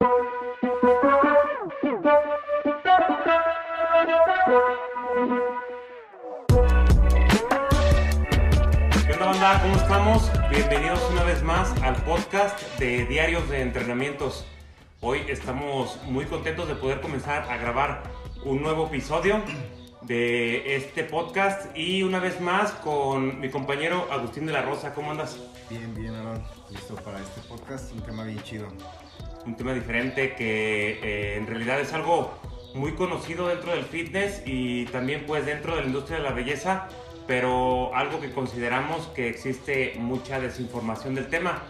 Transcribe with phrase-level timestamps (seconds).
[0.00, 0.06] ¿Qué
[9.12, 9.60] onda banda?
[9.60, 10.30] ¿Cómo estamos?
[10.48, 14.46] Bienvenidos una vez más al podcast de Diarios de Entrenamientos.
[15.02, 18.02] Hoy estamos muy contentos de poder comenzar a grabar
[18.46, 19.42] un nuevo episodio
[20.00, 24.94] de este podcast y una vez más con mi compañero Agustín de la Rosa.
[24.94, 25.36] ¿Cómo andas?
[25.68, 26.42] Bien, bien, Aaron.
[26.70, 28.66] Listo para este podcast, un tema bien chido.
[29.46, 32.32] Un tema diferente que eh, en realidad es algo
[32.74, 36.88] muy conocido dentro del fitness y también pues dentro de la industria de la belleza,
[37.26, 41.62] pero algo que consideramos que existe mucha desinformación del tema.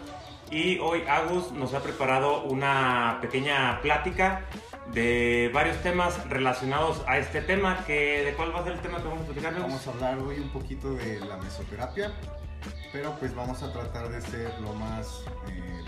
[0.50, 4.46] Y hoy Agus nos ha preparado una pequeña plática
[4.92, 7.84] de varios temas relacionados a este tema.
[7.86, 9.54] Que, ¿De cuál va a ser el tema que vamos a platicar?
[9.60, 12.12] Vamos a hablar hoy un poquito de la mesoterapia,
[12.92, 15.84] pero pues vamos a tratar de ser lo más eh,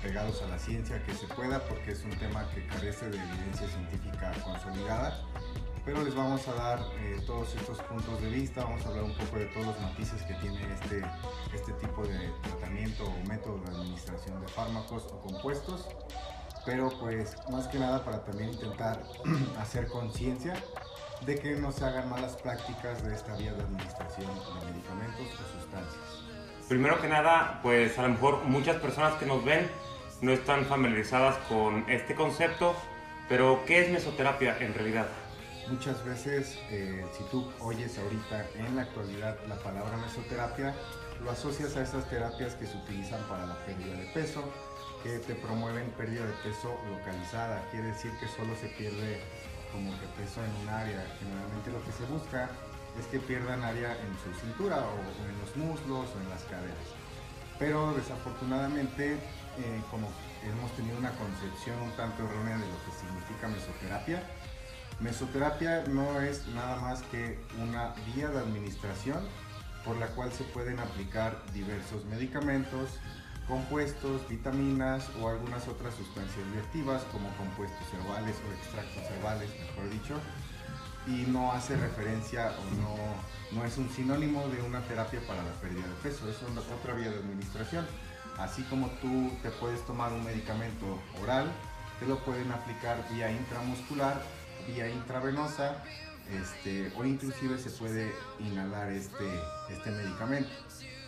[0.00, 3.68] apegados a la ciencia que se pueda, porque es un tema que carece de evidencia
[3.68, 5.22] científica consolidada.
[5.84, 9.14] Pero les vamos a dar eh, todos estos puntos de vista, vamos a hablar un
[9.14, 11.02] poco de todos los matices que tiene este,
[11.54, 15.88] este tipo de tratamiento o método de administración de fármacos o compuestos.
[16.64, 19.02] Pero pues más que nada para también intentar
[19.58, 20.54] hacer conciencia
[21.26, 25.60] de que no se hagan malas prácticas de esta vía de administración de medicamentos o
[25.60, 26.19] sustancias.
[26.70, 29.68] Primero que nada, pues a lo mejor muchas personas que nos ven
[30.20, 32.76] no están familiarizadas con este concepto,
[33.28, 35.08] pero ¿qué es mesoterapia en realidad?
[35.66, 40.72] Muchas veces, eh, si tú oyes ahorita en la actualidad la palabra mesoterapia,
[41.24, 44.44] lo asocias a esas terapias que se utilizan para la pérdida de peso,
[45.02, 47.66] que te promueven pérdida de peso localizada.
[47.72, 49.20] Quiere decir que solo se pierde
[49.72, 51.04] como que peso en un área.
[51.18, 52.48] Generalmente lo que se busca
[52.98, 54.94] es que pierdan área en su cintura o,
[55.28, 56.86] en los muslos o en las caderas.
[57.58, 60.08] Pero desafortunadamente, eh, como
[60.42, 64.22] hemos tenido una concepción un tanto errónea de lo que significa mesoterapia,
[65.00, 69.18] Mesoterapia no es nada más que una vía de administración
[69.82, 72.90] por la cual se pueden aplicar diversos medicamentos,
[73.48, 80.14] compuestos, vitaminas o algunas otras sustancias reactivas como compuestos herbales o extractos herbales, mejor dicho,
[81.06, 85.52] y no hace referencia o no, no es un sinónimo de una terapia para la
[85.54, 87.86] pérdida de peso, es otra vía de administración.
[88.38, 91.50] Así como tú te puedes tomar un medicamento oral,
[91.98, 94.22] te lo pueden aplicar vía intramuscular,
[94.66, 95.82] vía intravenosa,
[96.30, 99.28] este, o inclusive se puede inhalar este,
[99.68, 100.50] este medicamento.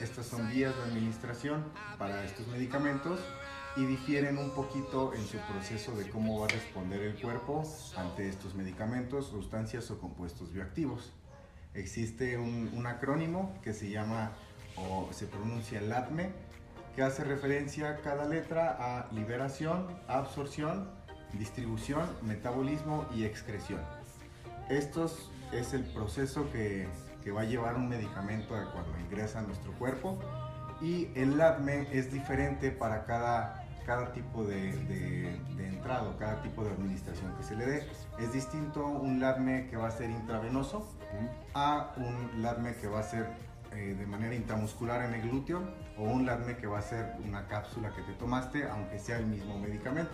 [0.00, 1.64] Estas son vías de administración
[1.96, 3.20] para estos medicamentos
[3.76, 7.62] y difieren un poquito en su proceso de cómo va a responder el cuerpo
[7.96, 11.12] ante estos medicamentos, sustancias o compuestos bioactivos.
[11.74, 14.32] Existe un, un acrónimo que se llama
[14.76, 16.30] o se pronuncia LATME,
[16.94, 20.90] que hace referencia a cada letra a liberación, absorción,
[21.32, 23.80] distribución, metabolismo y excreción.
[24.68, 25.10] Esto
[25.52, 26.86] es el proceso que,
[27.24, 30.18] que va a llevar un medicamento cuando ingresa a nuestro cuerpo
[30.82, 36.64] y el LATME es diferente para cada, cada tipo de, de, de entrado, cada tipo
[36.64, 37.88] de administración que se le dé.
[38.18, 40.88] Es distinto un LATME que va a ser intravenoso
[41.54, 43.26] a un LATME que va a ser
[43.72, 45.62] eh, de manera intramuscular en el glúteo
[45.98, 49.26] o un LATME que va a ser una cápsula que te tomaste aunque sea el
[49.26, 50.12] mismo medicamento.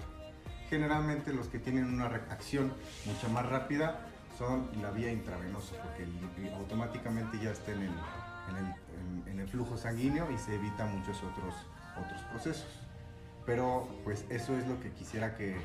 [0.71, 2.73] Generalmente los que tienen una reacción
[3.07, 4.01] mucho más rápida
[4.37, 7.89] son la vía intravenosa porque el- automáticamente ya está en el,
[8.51, 11.55] en el- en el flujo sanguíneo y se evita muchos otros,
[12.01, 12.67] otros procesos.
[13.49, 15.57] Pero pues eso es lo que quisiera que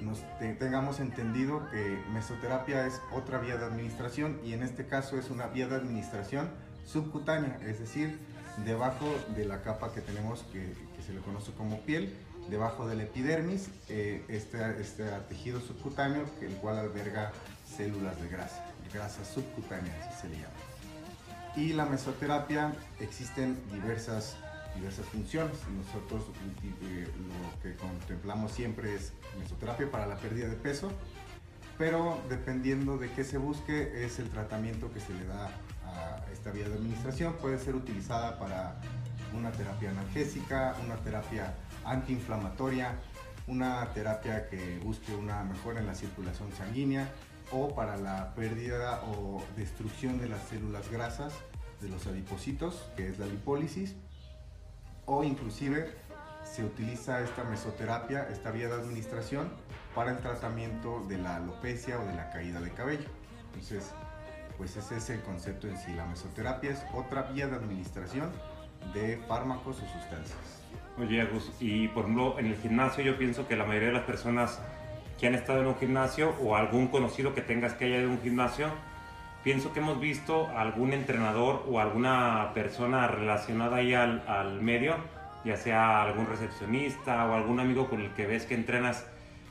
[0.00, 5.18] nos te- tengamos entendido que mesoterapia es otra vía de administración y en este caso
[5.18, 6.48] es una vía de administración
[6.86, 8.18] subcutánea, es decir,
[8.64, 9.04] debajo
[9.36, 12.16] de la capa que tenemos que, que se le conoce como piel,
[12.48, 17.32] debajo del epidermis, eh, este, este tejido subcutáneo, el cual alberga
[17.76, 18.64] células de grasa,
[18.94, 20.54] grasas subcutáneas se le llama.
[21.54, 24.36] Y la mesoterapia existen diversas,
[24.76, 25.56] diversas funciones.
[25.76, 26.24] Nosotros
[26.82, 30.90] eh, lo que contemplamos siempre es mesoterapia para la pérdida de peso,
[31.78, 35.50] pero dependiendo de qué se busque es el tratamiento que se le da
[35.84, 37.34] a esta vía de administración.
[37.34, 38.80] Puede ser utilizada para
[39.34, 41.54] una terapia analgésica, una terapia
[41.84, 42.98] antiinflamatoria,
[43.46, 47.08] una terapia que busque una mejora en la circulación sanguínea
[47.52, 51.32] o para la pérdida o destrucción de las células grasas
[51.80, 53.94] de los adipocitos, que es la lipólisis,
[55.06, 55.92] o inclusive
[56.44, 59.50] se utiliza esta mesoterapia, esta vía de administración,
[59.94, 63.08] para el tratamiento de la alopecia o de la caída de cabello.
[63.46, 63.92] Entonces,
[64.58, 65.92] pues ese es el concepto en sí.
[65.94, 68.30] La mesoterapia es otra vía de administración
[68.92, 70.62] de fármacos o sustancias.
[70.98, 74.04] Oye, Agus, y por ejemplo, en el gimnasio yo pienso que la mayoría de las
[74.04, 74.60] personas
[75.18, 78.20] que han estado en un gimnasio o algún conocido que tengas que haya de un
[78.20, 78.68] gimnasio,
[79.46, 84.96] pienso que hemos visto algún entrenador o alguna persona relacionada ahí al, al medio,
[85.44, 89.06] ya sea algún recepcionista o algún amigo con el que ves que entrenas.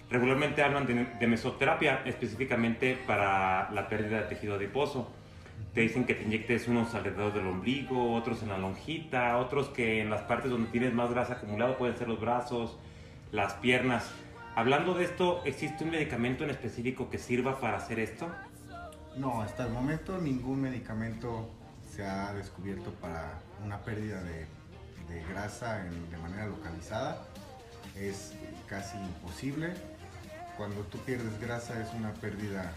[0.10, 5.10] Regularmente hablan de, de mesoterapia específicamente para la pérdida de tejido adiposo.
[5.74, 10.02] Te dicen que te inyectes unos alrededor del ombligo, otros en la lonjita, otros que
[10.02, 12.78] en las partes donde tienes más grasa acumulada pueden ser los brazos,
[13.32, 14.12] las piernas.
[14.56, 18.28] Hablando de esto, ¿existe un medicamento en específico que sirva para hacer esto?
[19.18, 21.50] No, hasta el momento ningún medicamento
[21.90, 24.46] se ha descubierto para una pérdida de,
[25.30, 27.22] grasa en- de manera localizada.
[27.96, 28.34] Es
[28.68, 29.74] casi imposible.
[30.58, 32.74] Cuando tú pierdes grasa es una pérdida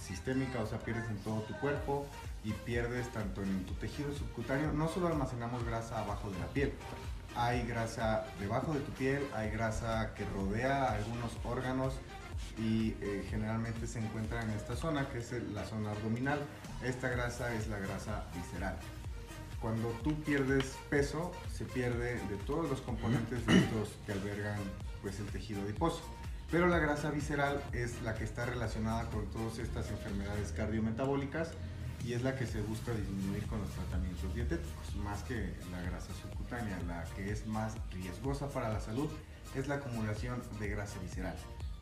[0.00, 2.06] sistémica, o sea, pierdes en todo tu cuerpo
[2.44, 4.72] y pierdes tanto en tu tejido subcutáneo.
[4.72, 6.72] No solo almacenamos grasa abajo de la piel,
[7.36, 11.94] hay grasa debajo de tu piel, hay grasa que rodea algunos órganos
[12.58, 16.40] y eh, generalmente se encuentra en esta zona que es la zona abdominal.
[16.82, 18.76] Esta grasa es la grasa visceral.
[19.60, 24.60] Cuando tú pierdes peso, se pierde de todos los componentes de estos que albergan
[25.02, 26.02] pues, el tejido adiposo.
[26.50, 31.50] Pero la grasa visceral es la que está relacionada con todas estas enfermedades cardiometabólicas
[32.04, 36.14] y es la que se busca disminuir con los tratamientos dietéticos, más que la grasa
[36.22, 36.78] subcutánea.
[36.86, 39.10] La que es más riesgosa para la salud
[39.54, 41.36] es la acumulación de grasa visceral.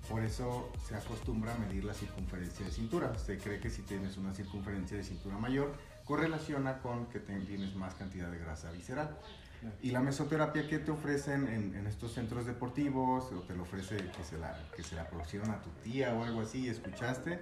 [0.08, 3.18] Por eso se acostumbra a medir la circunferencia de cintura.
[3.18, 5.72] Se cree que si tienes una circunferencia de cintura mayor,
[6.04, 9.18] correlaciona con que tienes más cantidad de grasa visceral.
[9.82, 13.96] Y la mesoterapia que te ofrecen en, en estos centros deportivos, o te lo ofrece
[13.96, 17.40] que se, la, que se la pusieron a tu tía o algo así, escuchaste,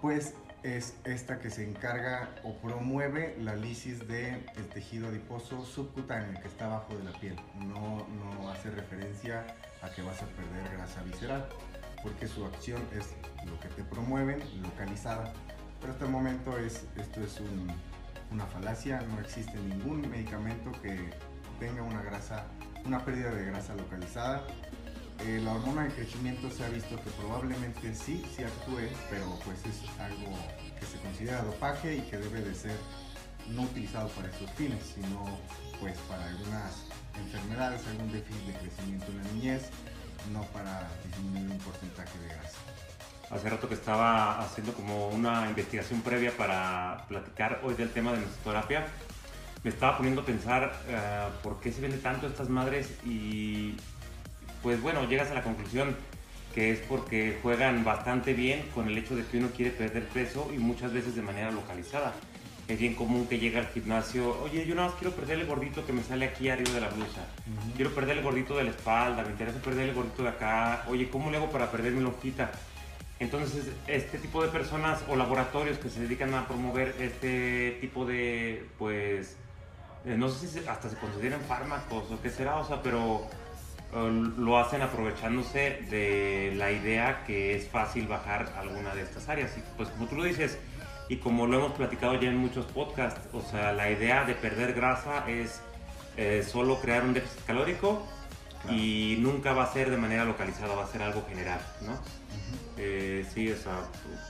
[0.00, 6.48] pues es esta que se encarga o promueve la lisis del tejido adiposo subcutáneo que
[6.48, 7.36] está abajo de la piel.
[7.56, 9.44] No, no hace referencia
[9.82, 11.46] a que vas a perder grasa visceral,
[12.04, 13.06] porque su acción es
[13.50, 15.32] lo que te promueven localizada.
[15.80, 17.72] Pero hasta el momento es, esto es un-
[18.30, 21.10] una falacia, no existe ningún medicamento que
[21.58, 22.44] tenga una grasa,
[22.84, 24.46] una pérdida de grasa localizada.
[25.20, 29.58] Eh, la hormona de crecimiento se ha visto que probablemente sí, sí actúe, pero pues
[29.64, 30.36] es algo
[30.78, 32.76] que se considera dopaje y que debe de ser
[33.50, 35.24] no utilizado para esos fines, sino
[35.80, 36.84] pues para algunas
[37.16, 39.70] enfermedades, algún déficit de crecimiento en la niñez,
[40.32, 42.58] no para disminuir un porcentaje de grasa.
[43.30, 48.18] Hace rato que estaba haciendo como una investigación previa para platicar hoy del tema de
[48.18, 48.86] mesoterapia,
[49.62, 53.76] me estaba poniendo a pensar eh, por qué se vende tanto estas madres y
[54.62, 55.96] pues bueno, llegas a la conclusión
[56.54, 60.50] que es porque juegan bastante bien con el hecho de que uno quiere perder peso
[60.54, 62.14] y muchas veces de manera localizada.
[62.66, 65.84] Es bien común que llega al gimnasio, oye, yo nada más quiero perder el gordito
[65.84, 67.26] que me sale aquí arriba de la blusa.
[67.76, 70.84] Quiero perder el gordito de la espalda, me interesa perder el gordito de acá.
[70.88, 72.50] Oye, ¿cómo le hago para perder mi lonjita?
[73.20, 78.66] Entonces, este tipo de personas o laboratorios que se dedican a promover este tipo de,
[78.78, 79.36] pues,
[80.06, 83.28] eh, no sé si hasta se consideran fármacos o qué será, o sea, pero
[83.94, 89.52] eh, lo hacen aprovechándose de la idea que es fácil bajar alguna de estas áreas.
[89.56, 90.58] Y pues como tú lo dices,
[91.08, 94.72] y como lo hemos platicado ya en muchos podcasts, o sea, la idea de perder
[94.74, 95.60] grasa es
[96.16, 98.06] eh, solo crear un déficit calórico
[98.62, 98.78] Claro.
[98.78, 101.98] y nunca va a ser de manera localizada, va a ser algo general, ¿no?
[102.78, 103.80] Eh, sí, o sea,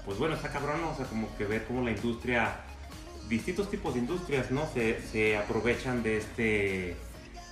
[0.05, 2.57] pues bueno, está cabrón, o sea, como que ver cómo la industria,
[3.29, 4.67] distintos tipos de industrias, ¿no?
[4.75, 6.97] Se, se aprovechan de este,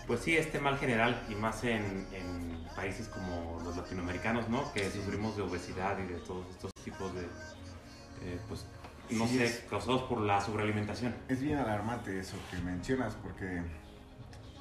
[0.09, 4.73] pues sí, este mal general y más en, en países como los latinoamericanos, ¿no?
[4.73, 8.67] Que sufrimos de obesidad y de todos estos tipos de, eh, pues,
[9.11, 9.59] no Sí, sé, es.
[9.68, 11.14] causados por la sobrealimentación.
[11.28, 13.62] Es bien alarmante eso que mencionas porque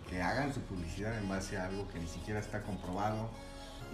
[0.09, 3.29] que hagan su publicidad en base a algo que ni siquiera está comprobado,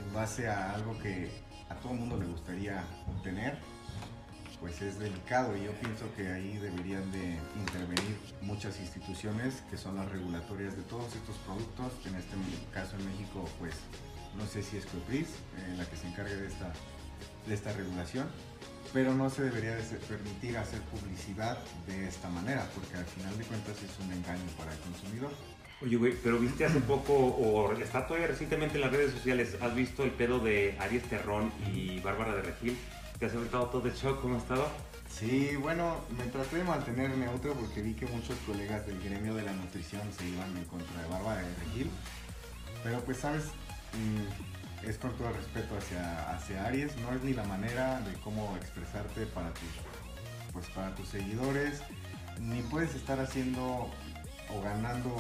[0.04, 1.30] en base a algo que
[1.70, 3.60] a todo el mundo le gustaría obtener,
[4.60, 9.96] pues es delicado y yo pienso que ahí deberían de intervenir muchas instituciones que son
[9.98, 12.36] las regulatorias de todos estos productos, que en este
[12.74, 13.76] caso en México pues
[14.36, 16.74] no sé si es COPRIS eh, la que se encargue de esta,
[17.46, 18.28] de esta regulación,
[18.94, 23.44] pero no se debería de permitir hacer publicidad de esta manera, porque al final de
[23.46, 25.32] cuentas es un engaño para el consumidor.
[25.82, 29.76] Oye, güey, pero viste hace poco, o está todavía recientemente en las redes sociales, ¿has
[29.76, 32.78] visto el pedo de Aries Terrón y Bárbara de Regil?
[33.20, 34.22] ¿Te has aventado todo de shock?
[34.22, 34.68] ¿Cómo ha estado?
[35.10, 39.44] Sí, bueno, me traté de mantener neutro porque vi que muchos colegas del gremio de
[39.44, 41.90] la nutrición se iban en contra de Bárbara de Regil,
[42.84, 43.44] pero pues sabes,
[43.94, 48.56] Mm, es con todo respeto hacia, hacia Aries, no es ni la manera de cómo
[48.58, 49.70] expresarte para tus,
[50.54, 51.82] pues para tus seguidores,
[52.40, 53.90] ni puedes estar haciendo
[54.50, 55.16] o ganando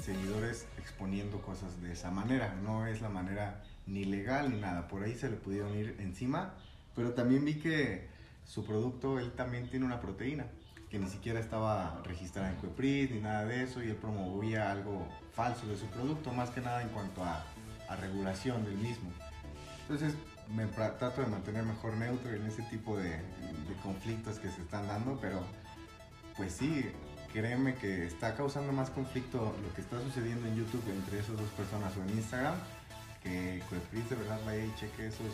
[0.00, 2.54] seguidores exponiendo cosas de esa manera.
[2.62, 4.88] No es la manera ni legal ni nada.
[4.88, 6.54] Por ahí se le pudieron ir encima.
[6.94, 8.08] Pero también vi que
[8.44, 10.46] su producto, él también tiene una proteína
[10.90, 15.08] que ni siquiera estaba registrada en Cuepris ni nada de eso y él promovía algo
[15.32, 17.46] falso de su producto, más que nada en cuanto a,
[17.92, 19.10] a regulación del mismo.
[19.82, 20.14] Entonces
[20.48, 24.86] me trato de mantener mejor neutro en ese tipo de, de conflictos que se están
[24.88, 25.42] dando, pero
[26.36, 26.90] pues sí,
[27.32, 31.48] créeme que está causando más conflicto lo que está sucediendo en YouTube entre esas dos
[31.50, 32.54] personas o en Instagram
[33.22, 35.32] que Cuepris de verdad vaya y cheque esos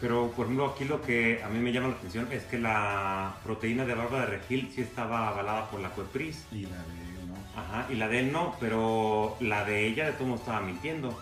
[0.00, 3.36] pero, por ejemplo, aquí lo que a mí me llama la atención es que la
[3.42, 6.46] proteína de barba de regil sí estaba avalada por la Cuepris.
[6.52, 7.60] Y la de él no.
[7.60, 11.18] Ajá, y la de él no, pero la de ella de todo modo estaba mintiendo.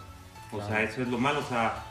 [0.52, 0.68] O Claro.
[0.72, 1.40] sea, eso es lo malo.
[1.40, 1.84] O sea,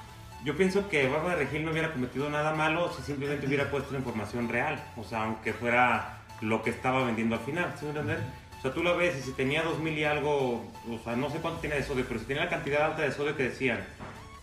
[0.44, 3.92] yo pienso que Barba de Regil no hubiera cometido nada malo si simplemente hubiera puesto
[3.92, 4.82] la información real.
[4.98, 8.20] O sea, aunque fuera lo que estaba vendiendo al final, ¿sí me entiendes?
[8.58, 11.40] O sea, tú lo ves y si tenía 2000 y algo, o sea, no sé
[11.40, 13.80] cuánto tenía de sodio, pero si tenía la cantidad alta de sodio que decían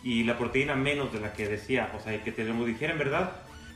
[0.03, 2.99] y la proteína menos de la que decía, o sea, y que te lo dijeran,
[2.99, 3.31] ¿verdad?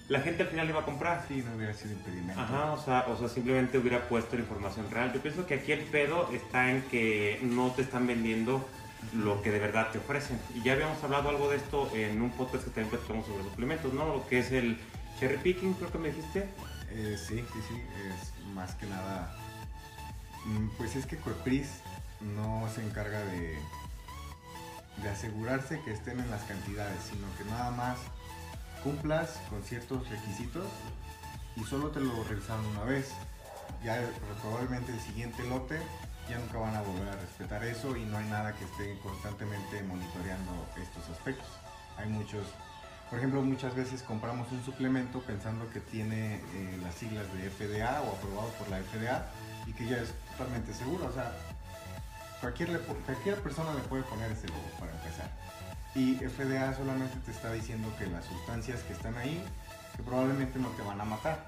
[0.09, 1.25] La gente al final iba a comprar.
[1.29, 2.41] Sí, no hubiera sido impedimento.
[2.41, 5.13] Ajá, o sea, o sea, simplemente hubiera puesto la información real.
[5.13, 8.69] Yo pienso que aquí el pedo está en que no te están vendiendo
[9.15, 10.41] lo que de verdad te ofrecen.
[10.55, 14.07] Y ya habíamos hablado algo de esto en un podcast que también sobre suplementos, ¿no?
[14.07, 14.79] Lo que es el
[15.19, 16.49] cherry picking, creo que me dijiste.
[16.91, 19.35] Eh, sí, sí, sí, es más que nada.
[20.45, 21.69] mm, Pues es que Cuepris
[22.21, 23.59] no se encarga de,
[25.03, 27.99] de asegurarse que estén en las cantidades, sino que nada más
[28.83, 30.67] cumplas con ciertos requisitos
[31.57, 33.11] y solo te lo revisaron una vez.
[33.85, 34.01] Ya
[34.43, 35.79] probablemente el siguiente lote
[36.29, 39.83] ya nunca van a volver a respetar eso y no hay nada que esté constantemente
[39.83, 41.49] monitoreando estos aspectos.
[41.97, 42.47] Hay muchos,
[43.11, 48.01] por ejemplo, muchas veces compramos un suplemento pensando que tiene eh, las siglas de FDA
[48.03, 49.27] o aprobado por la FDA
[49.67, 51.07] y que ya es totalmente seguro.
[51.07, 51.33] O sea,
[52.41, 55.31] cualquier, cualquier persona le puede poner ese logo para empezar.
[55.95, 59.45] Y FDA solamente te está diciendo que las sustancias que están ahí,
[59.97, 61.45] que probablemente no te van a matar.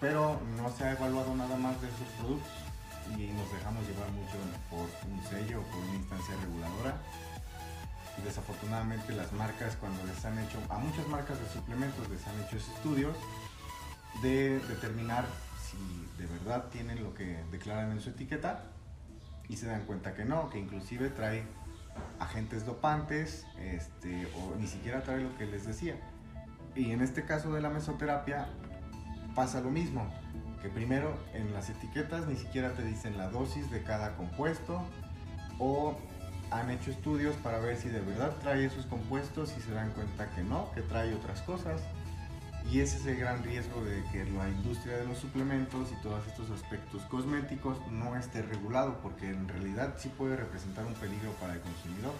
[0.00, 2.69] Pero no se ha evaluado nada más de esos productos
[3.16, 4.36] y nos dejamos llevar mucho
[4.70, 6.96] por un sello o por una instancia reguladora.
[8.18, 12.40] Y desafortunadamente las marcas cuando les han hecho, a muchas marcas de suplementos les han
[12.42, 13.16] hecho estudios
[14.22, 15.24] de determinar
[15.62, 15.78] si
[16.20, 18.64] de verdad tienen lo que declaran en su etiqueta
[19.48, 21.44] y se dan cuenta que no, que inclusive trae
[22.18, 25.96] agentes dopantes este, o ni siquiera trae lo que les decía.
[26.74, 28.48] Y en este caso de la mesoterapia
[29.34, 30.12] pasa lo mismo,
[30.62, 34.82] que primero en las etiquetas ni siquiera te dicen la dosis de cada compuesto
[35.58, 35.96] o
[36.50, 40.28] han hecho estudios para ver si de verdad trae esos compuestos y se dan cuenta
[40.30, 41.80] que no, que trae otras cosas.
[42.70, 46.24] Y ese es el gran riesgo de que la industria de los suplementos y todos
[46.26, 51.54] estos aspectos cosméticos no esté regulado, porque en realidad sí puede representar un peligro para
[51.54, 52.12] el consumidor.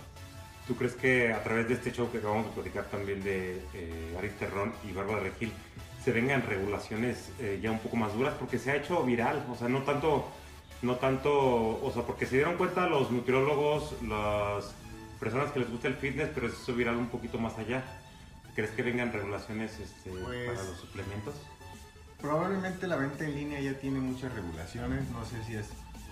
[0.66, 4.14] ¿Tú crees que a través de este show que acabamos de platicar también de eh,
[4.18, 5.52] Aris Terrón y Bárbara Regil
[6.04, 8.34] se vengan regulaciones eh, ya un poco más duras?
[8.38, 10.26] Porque se ha hecho viral, o sea, no tanto,
[10.82, 11.30] no tanto,
[11.82, 14.72] o sea, porque se dieron cuenta los nutriólogos, las
[15.18, 17.84] personas que les gusta el fitness, pero se hizo viral un poquito más allá.
[18.54, 21.34] ¿Crees que vengan regulaciones este, Pues- para los suplementos?
[22.20, 25.08] Probablemente la venta en línea ya tiene muchas regulaciones.
[25.10, 25.68] No sé si has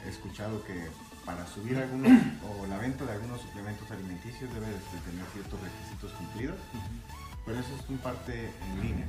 [0.07, 0.89] escuchado que
[1.27, 2.11] para subir algunos
[2.49, 6.57] o la venta de algunos suplementos alimenticios debe de tener ciertos requisitos cumplidos,
[7.45, 9.07] pero eso es un parte en línea.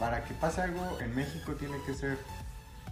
[0.00, 2.18] Para que pase algo en México tiene que ser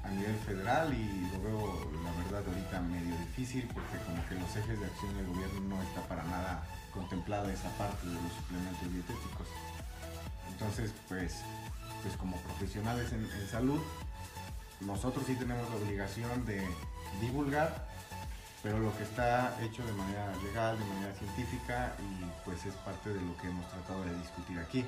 [0.04, 4.54] a nivel federal y lo veo la verdad ahorita medio difícil porque como que los
[4.54, 6.62] ejes de acción del gobierno no está para nada
[6.92, 9.48] contemplada esa parte de los suplementos dietéticos.
[10.52, 11.40] Entonces, pues,
[12.02, 13.80] pues como profesionales en, en salud,
[14.80, 16.62] nosotros sí tenemos la obligación de
[17.22, 17.88] divulgar,
[18.62, 23.08] pero lo que está hecho de manera legal, de manera científica, y pues es parte
[23.08, 24.84] de lo que hemos tratado de discutir aquí.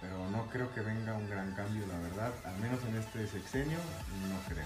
[0.00, 3.78] Pero no creo que venga un gran cambio, la verdad, al menos en este sexenio,
[4.28, 4.64] no creo.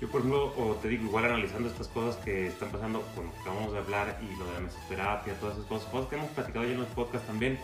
[0.00, 3.32] Yo, por ejemplo, o te digo, igual analizando estas cosas que están pasando con lo
[3.34, 6.30] que acabamos de hablar y lo de la mesoterapia, todas esas cosas, cosas que hemos
[6.30, 7.58] platicado ya en los podcasts también,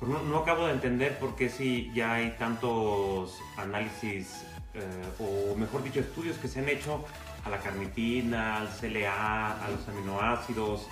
[0.00, 4.44] no, no acabo de entender por qué si ya hay tantos análisis,
[4.74, 4.82] eh,
[5.18, 7.04] o mejor dicho, estudios que se han hecho
[7.44, 10.88] a la carnitina, al CLA, a los aminoácidos,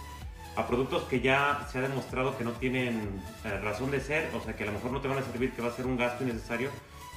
[0.56, 4.40] a productos que ya se ha demostrado que no tienen eh, razón de ser, o
[4.40, 5.96] sea, que a lo mejor no te van a servir, que va a ser un
[5.96, 6.68] gasto innecesario,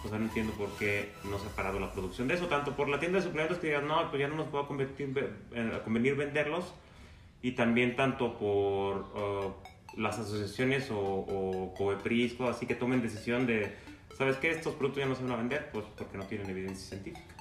[0.05, 2.75] o sea, no entiendo por qué no se ha parado la producción de eso, tanto
[2.75, 6.15] por la tienda de suplementos que digan, no, pues ya no nos convertir- eh, convenir
[6.15, 6.73] venderlos,
[7.41, 9.49] y también tanto por eh,
[9.97, 13.75] las asociaciones o, o Coepris, así que tomen decisión de,
[14.17, 14.51] ¿sabes qué?
[14.51, 17.35] Estos productos ya no se van a vender, pues porque no tienen evidencia científica.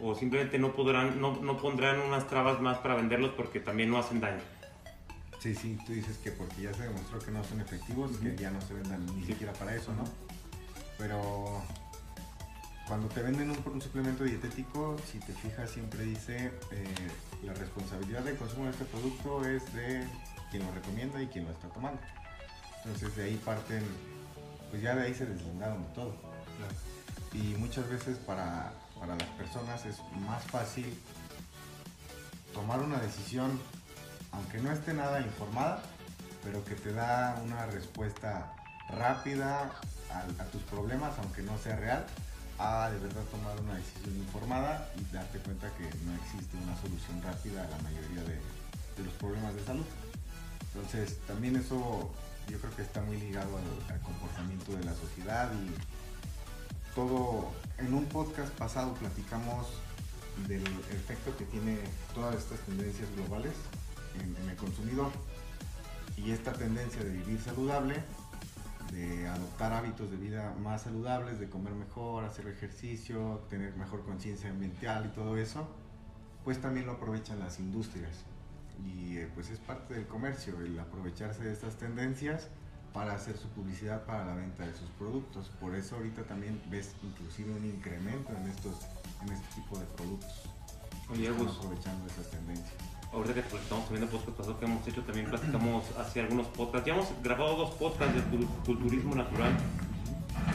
[0.00, 3.98] o simplemente no, podrán, no, no pondrán unas trabas más para venderlos porque también no
[3.98, 4.40] hacen daño.
[5.40, 8.50] Sí, sí, tú dices que porque ya se demostró que no son efectivos, que ya
[8.50, 10.04] no se vendan ni siquiera para eso, ¿no?
[10.98, 11.62] Pero
[12.86, 16.94] cuando te venden un, suplemento dietético, si te fijas, siempre dice eh,
[17.42, 20.06] la responsabilidad del consumo de este producto es de
[20.50, 22.00] quien lo recomienda y quien lo está tomando.
[22.84, 23.82] Entonces de ahí parten,
[24.70, 26.14] pues ya de ahí se deslindaron de todo.
[27.32, 30.84] Y muchas veces para, para las personas es más fácil
[32.52, 33.58] tomar una decisión,
[34.32, 35.82] aunque no esté nada informada,
[36.44, 38.52] pero que te da una respuesta
[38.88, 39.72] rápida
[40.10, 42.04] a, tus problemas, aunque no sea real,
[42.58, 47.22] a de verdad tomar una decisión informada y darte cuenta que no existe una solución
[47.22, 48.38] rápida a la mayoría de,
[49.04, 49.86] los problemas de salud.
[50.74, 52.12] Entonces, también eso
[52.48, 53.48] yo creo que está muy ligado
[53.88, 59.68] al, comportamiento de la sociedad y todo, en un podcast pasado platicamos
[60.46, 61.78] del efecto que tiene
[62.14, 63.54] todas estas tendencias globales
[64.18, 65.10] en, en el consumidor
[66.16, 67.96] y esta tendencia de vivir saludable
[68.90, 74.50] de adoptar hábitos de vida más saludables, de comer mejor, hacer ejercicio, tener mejor conciencia
[74.50, 75.68] ambiental y todo eso,
[76.44, 78.24] pues también lo aprovechan las industrias.
[78.84, 82.48] Y eh, pues es parte del comercio, el aprovecharse de estas tendencias
[82.92, 85.50] para hacer su publicidad para la venta de sus productos.
[85.60, 88.74] Por eso ahorita también ves inclusive un incremento en, estos,
[89.22, 90.50] en este tipo de productos.
[91.10, 95.84] Oye, aprovechando esas tendencias ahorita que estamos subiendo podcast pasado que hemos hecho, también platicamos
[95.98, 96.86] hace algunos podcasts.
[96.86, 99.56] Ya hemos grabado dos podcasts de culturismo natural.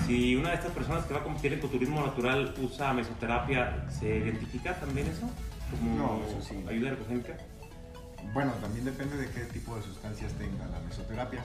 [0.08, 4.18] Si una de estas personas que va a competir en culturismo natural usa mesoterapia, ¿se
[4.18, 5.30] identifica también eso?
[5.72, 6.64] Como no, eso sí.
[6.68, 7.38] ayuda ergogénica.
[8.34, 11.44] Bueno, también depende de qué tipo de sustancias tenga la mesoterapia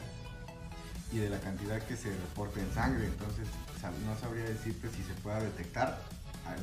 [1.12, 3.06] y de la cantidad que se reporte en sangre.
[3.06, 3.48] Entonces,
[4.06, 5.98] no sabría decirte si se pueda detectar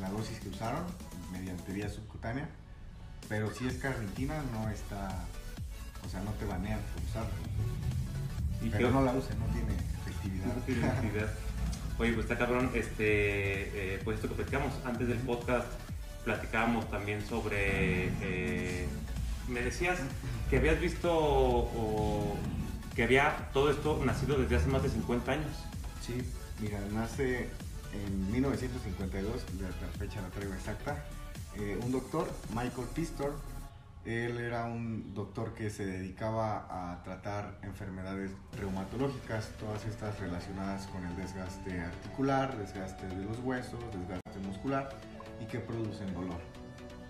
[0.02, 0.84] la dosis que usaron
[1.32, 2.48] mediante vía subcutánea
[3.30, 5.26] pero si es carnitina, no está.
[6.06, 7.30] O sea, no te banean por usarla.
[8.62, 10.46] ¿Y Pero no la usen, no tiene efectividad.
[10.48, 11.30] No tiene efectividad.
[12.00, 15.68] Oye, pues está cabrón, este, eh, pues esto que platicamos antes del podcast,
[16.24, 18.88] platicábamos también sobre, eh,
[19.48, 19.98] me decías
[20.50, 22.38] que habías visto o,
[22.96, 25.52] que había todo esto nacido desde hace más de 50 años.
[26.06, 26.22] Sí,
[26.62, 27.50] mira, nace
[27.94, 31.04] en 1952, la fecha la traigo exacta,
[31.60, 33.34] eh, un doctor, Michael Pistor.
[34.06, 41.04] Él era un doctor que se dedicaba a tratar enfermedades reumatológicas, todas estas relacionadas con
[41.06, 44.90] el desgaste articular, desgaste de los huesos, desgaste muscular
[45.42, 46.40] y que producen dolor.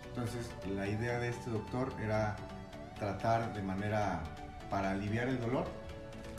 [0.09, 2.35] Entonces, la idea de este doctor era
[2.97, 4.23] tratar de manera
[4.71, 5.65] para aliviar el dolor,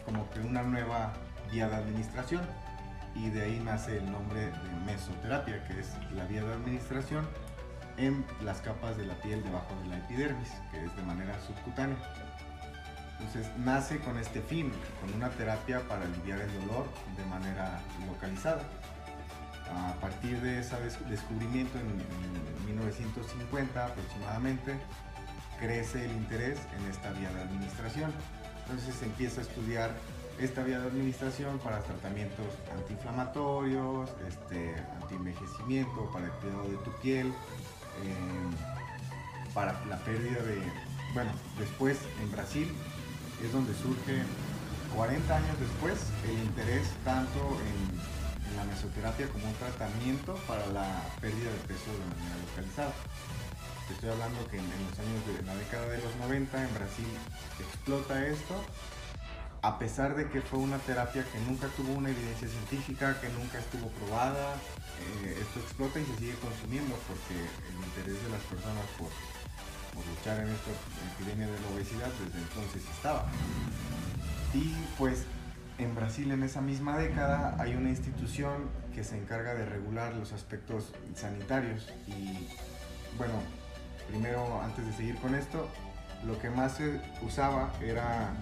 [0.04, 1.12] como que una nueva
[1.52, 2.42] vía de administración.
[3.14, 4.52] Y de ahí nace el nombre de
[4.86, 7.26] mesoterapia, que es la vía de administración
[7.98, 11.96] en las capas de la piel debajo de la epidermis, que es de manera subcutánea.
[13.18, 18.62] Entonces nace con este fin, con una terapia para aliviar el dolor de manera localizada.
[19.74, 20.76] A partir de ese
[21.10, 21.86] descubrimiento en,
[22.66, 24.74] 1950 aproximadamente,
[25.58, 28.12] crece el interés en esta vía de administración.
[28.62, 29.90] Entonces se empieza a estudiar
[30.38, 37.32] esta vía de administración para tratamientos antiinflamatorios, este, antienvejecimiento, para el cuidado de tu piel,
[39.54, 40.62] para la pérdida de,
[41.14, 42.68] bueno, después en Brasil
[43.44, 44.22] es donde surge
[44.94, 48.18] 40 años después el interés tanto en,
[48.56, 52.92] la mesoterapia como un tratamiento para la pérdida de peso de manera localizada.
[53.88, 57.06] estoy hablando que en, los años de la década de los 90 en Brasil
[57.60, 58.54] explota esto
[59.62, 63.58] a pesar de que fue una terapia que nunca tuvo una evidencia científica, que nunca
[63.58, 64.54] estuvo probada,
[65.24, 69.08] eh, esto explota y se sigue consumiendo porque el interés de las personas por,
[70.14, 70.70] luchar en esta
[71.16, 73.26] epidemia de la obesidad desde entonces estaba.
[74.54, 75.24] Y pues
[75.78, 80.32] en Brasil en esa misma década hay una institución que se encarga de regular los
[80.32, 82.46] aspectos sanitarios y
[83.16, 83.34] bueno,
[84.08, 85.68] primero antes de seguir con esto,
[86.24, 88.34] lo que más se usaba era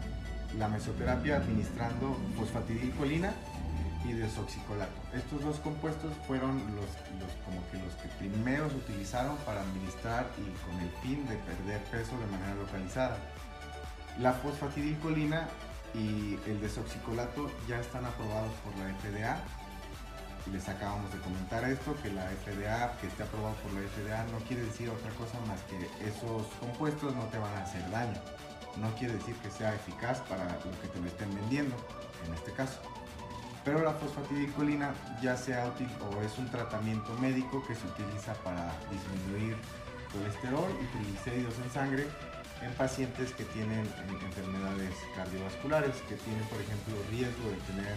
[0.58, 3.32] la mesoterapia administrando fosfatidilcolina
[4.04, 4.94] y desoxicolato.
[5.14, 6.86] Estos dos compuestos fueron los,
[7.44, 11.82] como que los que primero se utilizaron para administrar y con el fin de perder
[11.90, 13.18] peso de manera localizada.
[14.20, 15.48] La fosfatidilcolina
[15.94, 19.38] y el desoxicolato ya están aprobados por la FDA.
[20.52, 24.38] Les acabamos de comentar esto, que la FDA, que esté aprobado por la FDA, no
[24.46, 28.20] quiere decir otra cosa más que esos compuestos no te van a hacer daño
[28.78, 31.76] no quiere decir que sea eficaz para lo que te lo estén vendiendo,
[32.26, 32.80] en este caso.
[33.64, 38.72] Pero la fosfatidilcolina ya sea útil o es un tratamiento médico que se utiliza para
[38.90, 39.56] disminuir
[40.12, 42.06] colesterol y triglicéridos en sangre
[42.62, 43.86] en pacientes que tienen
[44.24, 47.96] enfermedades cardiovasculares, que tienen por ejemplo riesgo de tener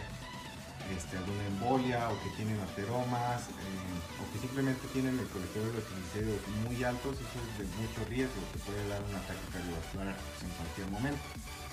[0.95, 5.75] este, alguna embolia o que tienen ateromas eh, o que simplemente tienen el colesterol y
[5.78, 10.15] los triglicéridos muy altos, eso es de mucho riesgo, que puede dar un ataque cardiovascular
[10.15, 11.23] en cualquier momento.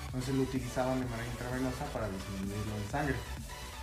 [0.07, 3.19] Entonces lo utilizaban de manera intravenosa para disminuirlo en sangre.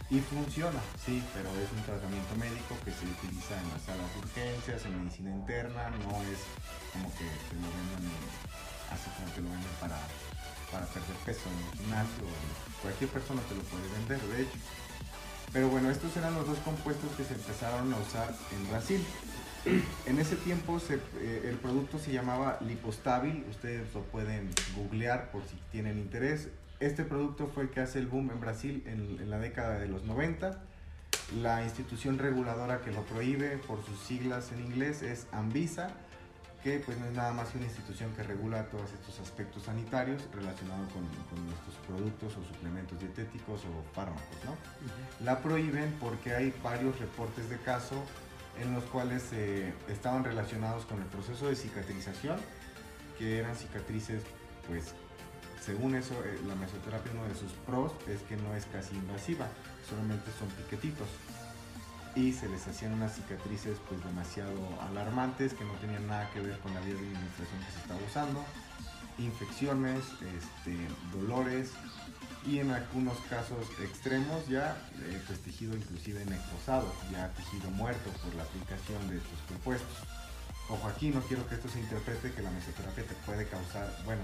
[0.10, 4.20] Y funciona, sí, pero es un tratamiento médico que se utiliza en las salas de
[4.20, 6.44] urgencias, en medicina interna, no es
[6.92, 8.12] como que te lo venden
[8.94, 9.98] así como te lo venden para,
[10.70, 12.26] para perder peso en el gimnasio.
[12.82, 14.58] Cualquier persona te lo puede vender, de hecho.
[15.54, 19.06] Pero bueno, estos eran los dos compuestos que se empezaron a usar en Brasil.
[20.06, 25.56] En ese tiempo eh, el producto se llamaba Lipostabil, ustedes lo pueden googlear por si
[25.72, 26.50] tienen interés.
[26.82, 29.88] Este producto fue el que hace el boom en Brasil en, en la década de
[29.88, 30.62] los 90.
[31.42, 35.96] La institución reguladora que lo prohíbe por sus siglas en inglés es Anvisa
[36.64, 40.22] que pues no es nada más que una institución que regula todos estos aspectos sanitarios
[40.34, 44.56] relacionados con, con nuestros productos o suplementos dietéticos o fármacos, ¿no?
[45.26, 48.02] La prohíben porque hay varios reportes de caso
[48.62, 52.38] en los cuales eh, estaban relacionados con el proceso de cicatrización,
[53.18, 54.24] que eran cicatrices,
[54.68, 54.94] pues,
[55.60, 59.48] según eso, eh, la mesoterapia uno de sus pros es que no es casi invasiva,
[59.90, 61.08] solamente son piquetitos
[62.16, 66.60] y se les hacían unas cicatrices pues demasiado alarmantes que no tenían nada que ver
[66.60, 68.44] con la vía de administración que se estaba usando,
[69.18, 70.78] infecciones, este,
[71.12, 71.72] dolores
[72.46, 78.36] y en algunos casos extremos ya eh, pues tejido inclusive necrosado, ya tejido muerto por
[78.36, 79.98] la aplicación de estos compuestos.
[80.70, 84.22] Ojo aquí, no quiero que esto se interprete que la mesoterapia te puede causar, bueno,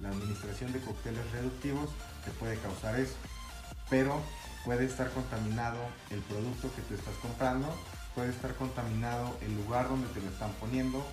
[0.00, 1.90] la administración de cócteles reductivos
[2.24, 3.14] te puede causar eso,
[3.90, 4.22] pero
[4.64, 5.78] puede estar contaminado
[6.10, 7.68] el producto que tú estás comprando,
[8.14, 11.04] puede estar contaminado el lugar donde te lo están poniendo,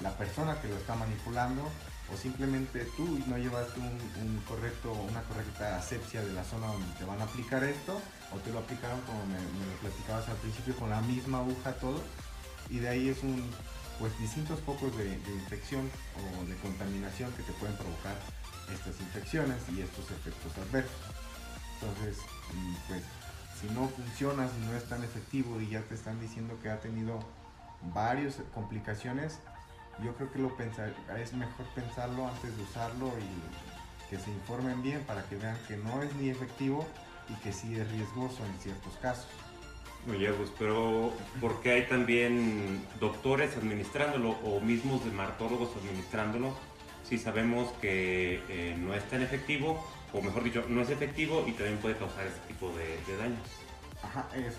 [0.00, 1.62] la persona que lo está manipulando
[2.12, 7.04] o simplemente tú no llevaste un, correcto, una correcta asepsia de la zona donde te
[7.04, 8.00] van a aplicar esto
[8.32, 12.02] o te lo aplicaron como me, lo platicabas al principio con la misma aguja todo
[12.68, 13.48] y de ahí es un
[13.98, 18.16] pues distintos focos de, de infección o de contaminación que te pueden provocar
[18.72, 20.96] estas infecciones y estos efectos adversos.
[21.80, 22.16] Entonces,
[22.88, 23.02] pues
[23.60, 26.80] si no funciona, si no es tan efectivo y ya te están diciendo que ha
[26.80, 27.20] tenido
[27.94, 29.38] varias complicaciones,
[30.02, 34.82] yo creo que lo pensar, es mejor pensarlo antes de usarlo y que se informen
[34.82, 36.86] bien para que vean que no es ni efectivo
[37.28, 39.28] y que sí es riesgoso en ciertos casos.
[40.08, 46.54] Oye, pues, pero ¿por qué hay también doctores administrándolo o mismos dermatólogos administrándolo
[47.06, 51.52] si sabemos que eh, no es tan efectivo o mejor dicho, no es efectivo y
[51.52, 53.40] también puede causar ese tipo de, daños.
[54.02, 54.54] Ajá, es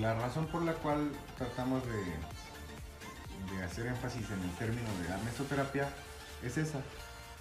[0.00, 5.18] la razón por la cual tratamos de, de hacer énfasis en el término de la
[5.18, 5.88] mesoterapia
[6.42, 6.80] es esa,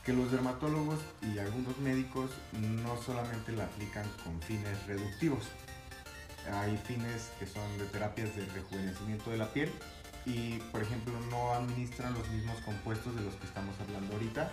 [0.06, 5.46] que los dermatólogos y algunos médicos no solamente la aplican con fines reductivos,
[6.52, 9.72] hay fines que son de terapias de rejuvenecimiento de la piel
[10.26, 14.52] y por ejemplo no administran los mismos compuestos de los que estamos hablando ahorita,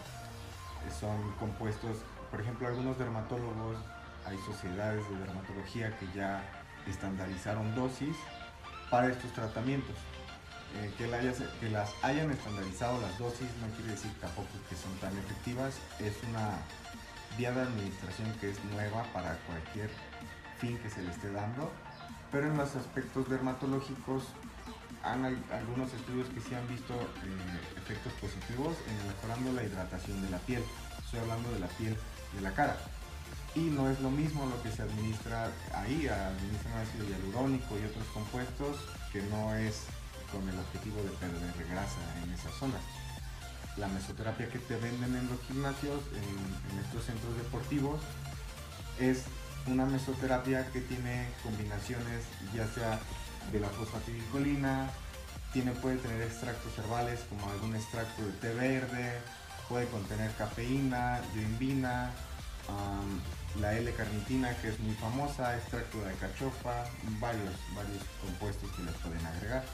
[0.99, 1.99] son compuestos
[2.31, 3.77] por ejemplo, algunos dermatólogos,
[4.25, 6.43] hay sociedades de dermatología que ya
[6.87, 8.17] estandarizaron dosis
[8.91, 9.97] para estos tratamientos.
[10.77, 11.09] Eh, que,
[11.69, 16.59] las hayan estandarizado las dosis no quiere decir tampoco que son tan efectivas, es una
[17.37, 19.91] vía de administración que es nueva para cualquier
[20.59, 21.73] fin que se le esté dando,
[22.31, 24.23] pero en los aspectos dermatológicos
[25.03, 30.31] han algunos estudios que sí han visto eh, efectos positivos en mejorando la hidratación de
[30.31, 30.63] la piel.
[31.03, 31.97] Estoy hablando de la piel
[32.35, 32.77] de la cara.
[33.55, 38.07] Y no es lo mismo lo que se administra ahí, administran ácido hialurónico y otros
[38.15, 38.77] compuestos
[39.13, 39.87] que no es
[40.31, 42.81] con el objetivo de perder grasa en esas zonas.
[43.77, 48.01] La mesoterapia que te venden en los gimnasios, en, estos centros deportivos,
[48.99, 49.25] es
[49.67, 53.01] una mesoterapia que tiene combinaciones ya sea
[53.51, 54.91] de la fosfatidilcolina,
[55.53, 59.21] tiene, puede tener extractos herbales como algún extracto de té verde,
[59.71, 62.11] puede contener cafeína, yoimbina,
[63.61, 66.85] la L-carnitina que es muy famosa, extracto de cachofa,
[67.21, 69.65] varios, varios compuestos que les pueden agregar.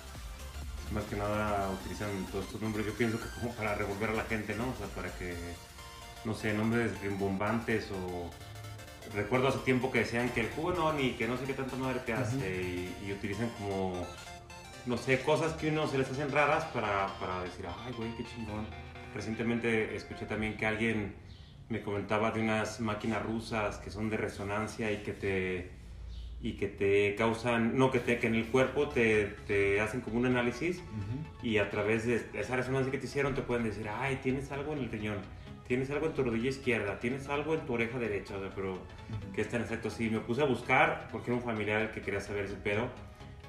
[0.92, 4.24] Más que nada utilizan todos estos nombres, yo pienso que como para revolver a la
[4.24, 4.64] gente, ¿no?
[4.68, 5.34] O sea, para que,
[6.24, 8.30] no sé, nombres rimbombantes o...
[9.14, 11.76] Recuerdo hace tiempo que decían que el jugo no, ni que no sé qué tanta
[11.76, 14.04] madre te hace y, y, utilizan como,
[14.84, 18.24] no sé, cosas que uno se les hacen raras para, para decir, ay, güey, qué
[18.24, 18.66] chingón
[19.16, 21.14] Recientemente escuché también que alguien
[21.70, 25.70] me comentaba de unas máquinas rusas que son de resonancia y que te
[26.42, 30.18] y que te causan, no, que, te, que en el cuerpo te, te hacen como
[30.18, 30.82] un análisis
[31.42, 34.74] y a través de esa resonancia que te hicieron te pueden decir, ay, tienes algo
[34.74, 35.16] en el riñón,
[35.66, 38.78] tienes algo en tu rodilla izquierda, tienes algo en tu oreja derecha, o sea, pero
[39.34, 40.10] que está en efecto así.
[40.10, 42.90] Me puse a buscar porque era un familiar el que quería saber ese pedo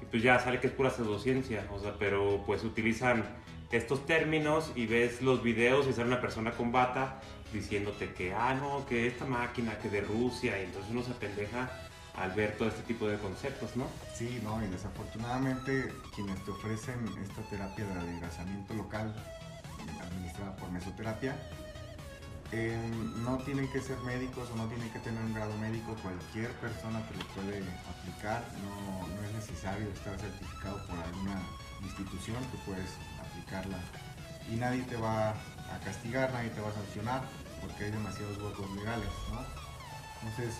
[0.02, 3.22] y pues ya sale que es pura pseudociencia, o sea, pero pues utilizan
[3.70, 7.20] estos términos y ves los videos y sale una persona con bata
[7.52, 11.70] diciéndote que, ah, no, que esta máquina, que de Rusia, y entonces uno se pendeja
[12.14, 13.86] al ver todo este tipo de conceptos, ¿no?
[14.14, 19.14] Sí, no, y desafortunadamente quienes te ofrecen esta terapia de adelgazamiento local
[20.02, 21.36] administrada por mesoterapia,
[22.50, 22.76] eh,
[23.22, 27.06] no tienen que ser médicos o no tienen que tener un grado médico, cualquier persona
[27.06, 31.40] que lo puede aplicar, no, no es necesario estar certificado por alguna
[31.82, 32.90] institución, tú puedes
[34.50, 37.22] y nadie te va a castigar, nadie te va a sancionar
[37.60, 39.08] porque hay demasiados huecos legales.
[40.22, 40.54] Entonces,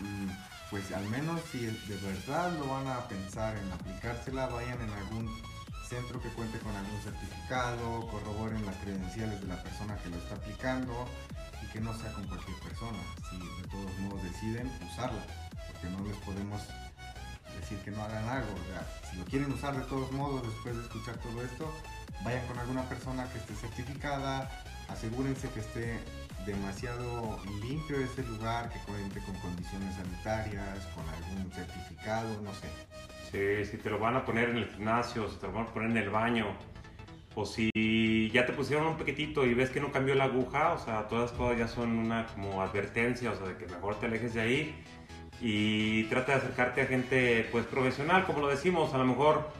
[0.00, 0.30] mm,
[0.70, 5.28] pues al menos si de verdad lo van a pensar en aplicársela, vayan en algún
[5.88, 10.36] centro que cuente con algún certificado, corroboren las credenciales de la persona que lo está
[10.36, 11.06] aplicando
[11.62, 15.22] y que no sea con cualquier persona, si de todos modos deciden usarla,
[15.70, 16.62] porque no les podemos
[17.60, 20.76] decir que no hagan algo, o sea, si lo quieren usar de todos modos después
[20.76, 21.70] de escuchar todo esto,
[22.24, 24.50] vayan con alguna persona que esté certificada,
[24.88, 25.98] asegúrense que esté
[26.46, 32.68] demasiado limpio ese lugar, que cuente con condiciones sanitarias, con algún certificado, no sé.
[33.30, 35.72] Sí, si te lo van a poner en el gimnasio, si te lo van a
[35.72, 36.46] poner en el baño,
[37.34, 40.78] o si ya te pusieron un pequetito y ves que no cambió la aguja, o
[40.78, 44.34] sea, todas cosas ya son una como advertencia, o sea, de que mejor te alejes
[44.34, 44.84] de ahí
[45.40, 49.50] y trata de acercarte a gente pues profesional, como lo decimos, a lo mejor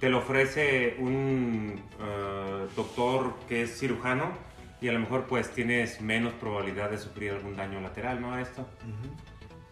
[0.00, 4.32] te lo ofrece un uh, doctor que es cirujano
[4.80, 8.38] y a lo mejor pues tienes menos probabilidad de sufrir algún daño lateral, ¿no?
[8.38, 8.66] Esto.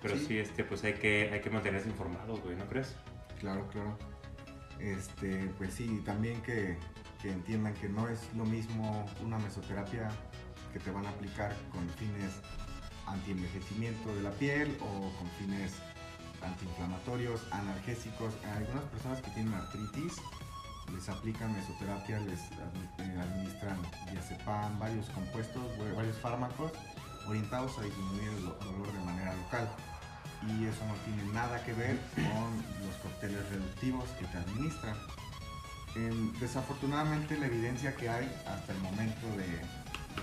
[0.03, 0.39] Pero sí.
[0.39, 2.95] este, pues hay que, hay que mantenerse informados, güey, ¿no crees?
[3.41, 3.99] Claro, claro.
[4.79, 6.77] Este, pues sí, también que,
[7.23, 10.11] que entiendan que no es lo mismo una mesoterapia
[10.75, 12.41] que te van a aplicar con fines
[13.07, 15.81] anti-envejecimiento de la piel o con fines
[16.49, 18.35] antiinflamatorios, analgésicos.
[18.45, 20.15] A algunas personas que tienen artritis
[20.93, 22.41] les aplican mesoterapia, les
[22.99, 23.79] administran
[24.11, 25.63] diazepam, varios compuestos,
[25.95, 26.73] varios fármacos
[27.29, 29.69] orientados a disminuir el dolor de manera local.
[30.47, 34.97] Y eso no tiene nada que ver con los cócteles reductivos que te administran.
[36.41, 39.47] desafortunadamente la evidencia que hay hasta el momento de,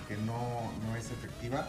[0.08, 1.68] que no, no es efectiva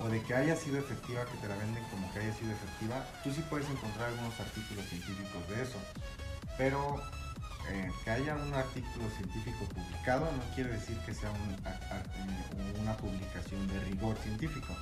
[0.00, 3.04] o de que haya sido efectiva, que te la venden como que haya sido efectiva,
[3.22, 5.78] tú sí puedes encontrar algunos artículos científicos de eso.
[6.56, 7.00] Pero
[7.68, 11.30] eh, que haya un artículo científico publicado no quiere decir que sea
[12.80, 14.74] una publicación de rigor científico.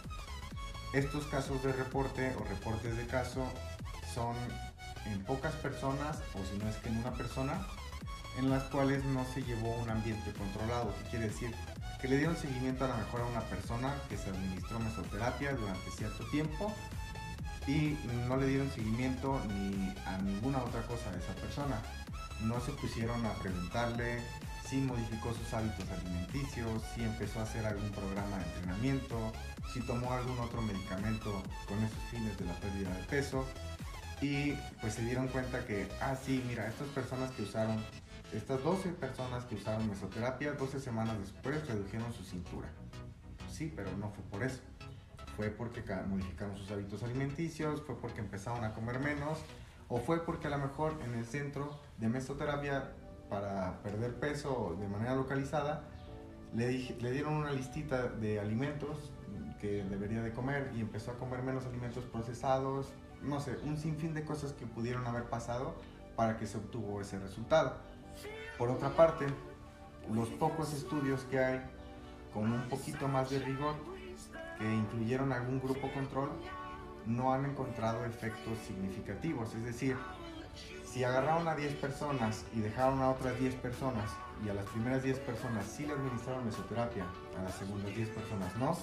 [0.95, 3.45] Estos casos de reporte o reportes de caso
[4.15, 4.37] son
[5.07, 7.67] en pocas personas, o si no es que en una persona,
[8.39, 10.95] en las cuales no se llevó un ambiente controlado.
[10.97, 11.55] ¿Qué quiere decir?
[12.01, 15.91] Que le dieron seguimiento a lo mejor a una persona que se administró mesoterapia durante
[15.91, 16.73] cierto tiempo
[17.67, 21.83] y no le dieron seguimiento ni a ninguna otra cosa de esa persona
[22.43, 24.21] no se pusieron a preguntarle
[24.69, 29.33] si modificó sus hábitos alimenticios, si empezó a hacer algún programa de entrenamiento,
[29.73, 33.47] si tomó algún otro medicamento con esos fines de la pérdida de peso.
[34.21, 37.83] Y pues se dieron cuenta que, ah, sí, mira, estas personas que usaron,
[38.33, 42.69] estas 12 personas que usaron mesoterapia, 12 semanas después redujeron su cintura.
[43.51, 44.61] Sí, pero no fue por eso.
[45.37, 49.39] Fue porque modificaron sus hábitos alimenticios, fue porque empezaron a comer menos,
[49.89, 52.93] o fue porque a lo mejor en el centro de mesoterapia
[53.31, 55.85] para perder peso de manera localizada
[56.55, 59.13] le, le dieron una listita de alimentos
[59.61, 62.89] que debería de comer y empezó a comer menos alimentos procesados,
[63.23, 65.75] no sé, un sinfín de cosas que pudieron haber pasado
[66.17, 67.77] para que se obtuvo ese resultado.
[68.59, 69.27] Por otra parte,
[70.13, 71.61] los pocos estudios que hay
[72.35, 73.77] con un poquito más de rigor,
[74.59, 76.31] que incluyeron algún grupo control,
[77.07, 79.55] no han encontrado efectos significativos.
[79.55, 79.97] Es decir,
[80.85, 84.11] si agarraron a 10 personas y dejaron a otras 10 personas
[84.45, 87.05] y a las primeras 10 personas sí le administraron mesoterapia,
[87.39, 88.77] a las segundas 10 personas no,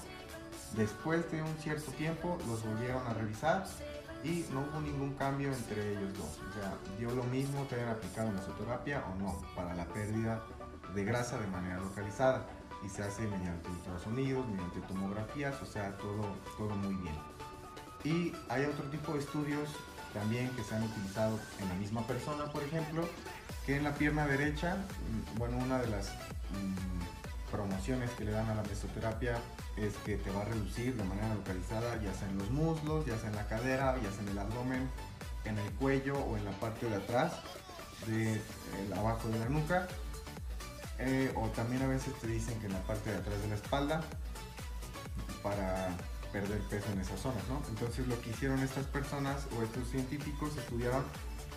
[0.77, 3.65] después de un cierto tiempo los volvieron a revisar
[4.25, 6.39] y no hubo ningún cambio entre ellos dos.
[6.49, 10.43] O sea, dio lo mismo que hayan aplicado mesoterapia o no para la pérdida
[10.95, 12.47] de grasa de manera localizada
[12.83, 17.15] y se hace mediante ultrasonidos, mediante tomografías, o sea, todo, todo muy bien.
[18.03, 19.69] Y hay otro tipo de estudios
[20.13, 23.07] también que se han utilizado en la misma persona, por ejemplo,
[23.65, 27.14] que en la pierna derecha, mm, bueno, una de las mm,
[27.55, 29.37] promociones que le dan a la mesoterapia
[29.77, 33.17] es que te va a reducir de manera localizada, ya sea en los muslos, ya
[33.17, 34.89] sea en la cadera, ya sea en el abdomen,
[35.45, 37.33] en el cuello o en la parte de atrás,
[38.07, 38.41] de
[38.95, 39.87] abajo de la nuca.
[40.99, 43.55] Eh, o también a veces te dicen que en la parte de atrás de la
[43.55, 44.01] espalda
[45.43, 45.89] para
[46.31, 47.61] perder peso en esas zonas, ¿no?
[47.69, 51.03] Entonces lo que hicieron estas personas o estos científicos estudiaron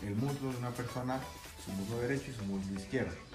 [0.02, 1.20] el muslo de una persona,
[1.64, 3.27] su muslo derecho y su muslo izquierdo.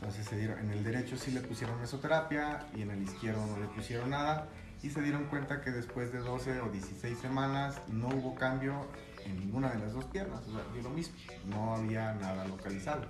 [0.00, 3.58] Entonces se dieron, en el derecho sí le pusieron mesoterapia y en el izquierdo no
[3.58, 4.48] le pusieron nada.
[4.80, 8.86] Y se dieron cuenta que después de 12 o 16 semanas no hubo cambio
[9.24, 13.02] en ninguna de las dos piernas, o sea, dio lo mismo, no había nada localizado.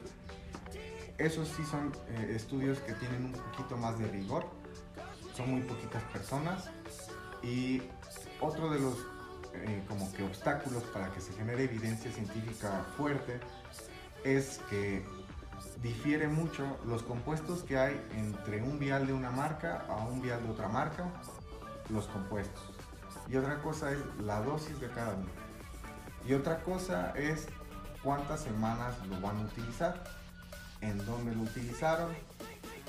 [1.19, 4.47] Esos sí son eh, estudios que tienen un poquito más de rigor,
[5.37, 6.71] son muy poquitas personas.
[7.43, 7.83] Y
[8.41, 8.97] otro de los
[9.55, 13.41] eh, como que obstáculos para que se genere evidencia científica fuerte
[14.25, 15.05] es que
[15.83, 20.43] difiere mucho los compuestos que hay entre un vial de una marca a un vial
[20.43, 21.13] de otra marca,
[21.89, 22.63] los compuestos.
[23.29, 25.29] Y otra cosa es la dosis de cada uno.
[26.27, 27.47] Y otra cosa es
[28.03, 30.03] cuántas semanas lo van a utilizar,
[30.81, 32.15] en dónde lo utilizaron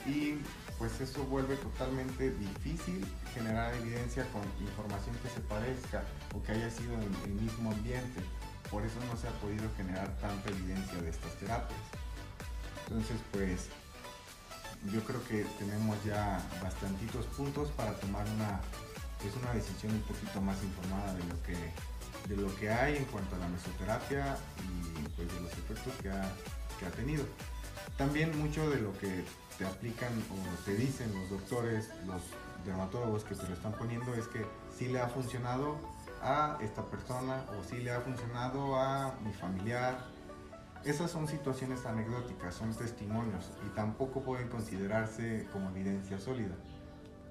[0.06, 0.38] y
[0.78, 6.69] pues eso vuelve totalmente difícil generar evidencia con información que se parezca o que haya
[6.69, 8.21] sido en el mismo ambiente.
[8.71, 11.80] Por eso no se ha podido generar tanta evidencia de estas terapias.
[12.89, 13.67] Entonces, pues
[14.91, 18.62] yo creo que tenemos ya bastantitos puntos para tomar una,
[19.21, 21.56] pues, una decisión un poquito más informada de lo que
[22.28, 26.10] de lo que hay en cuanto a la mesoterapia y pues de los efectos que
[26.10, 26.32] ha,
[26.80, 27.23] que ha tenido.
[27.97, 29.23] También mucho de lo que
[29.58, 32.21] te aplican o te dicen los doctores, los
[32.65, 34.45] dermatólogos que te lo están poniendo es que
[34.78, 35.78] sí le ha funcionado
[36.21, 40.06] a esta persona o sí le ha funcionado a mi familiar.
[40.85, 46.55] Esas son situaciones anecdóticas, son testimonios y tampoco pueden considerarse como evidencia sólida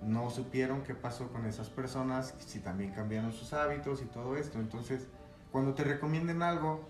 [0.02, 4.58] no supieron qué pasó con esas personas, si también cambiaron sus hábitos y todo esto.
[4.60, 5.06] Entonces,
[5.50, 6.88] cuando te recomienden algo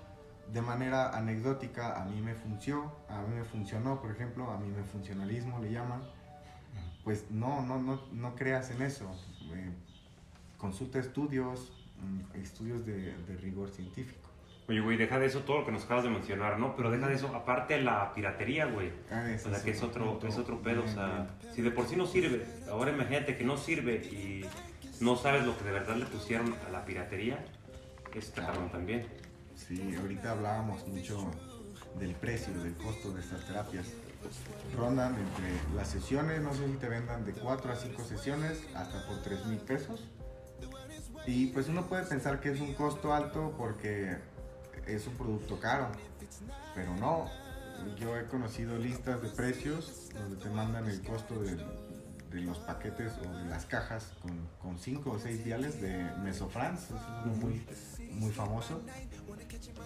[0.52, 4.68] de manera anecdótica, a mí me funcionó, a mí me funcionó, por ejemplo, a mí
[4.70, 6.00] me funcionalismo le llaman,
[7.04, 9.10] pues no, no, no, no creas en eso.
[9.52, 9.72] Eh,
[10.58, 14.27] consulta estudios, mm, estudios de rigor científico.
[14.68, 16.76] Oye, güey, deja de eso todo lo que nos acabas de mencionar, ¿no?
[16.76, 18.92] Pero deja de eso, aparte la piratería, güey.
[19.10, 20.84] Ah, o sea, que es otro, es otro pedo.
[20.84, 24.44] O sea, si de por sí no sirve, ahora imagínate que no sirve y
[25.00, 27.42] no sabes lo que de verdad le pusieron a la piratería,
[28.14, 29.06] está cabrón también.
[29.54, 31.30] Sí, ahorita hablábamos mucho
[31.98, 33.86] del precio, del costo de estas terapias.
[34.76, 39.06] Rondan entre las sesiones, no sé si te vendan de 4 a 5 sesiones, hasta
[39.06, 40.08] por 3 mil pesos.
[41.26, 44.16] Y pues uno puede pensar que es un costo alto porque
[44.88, 45.90] es un producto caro,
[46.74, 47.26] pero no.
[47.96, 51.56] Yo he conocido listas de precios donde te mandan el costo de,
[52.40, 54.12] los paquetes o de las cajas
[54.60, 57.66] con 5 o 6 viales de Mesofrance, es uno muy,
[58.12, 58.82] muy famoso.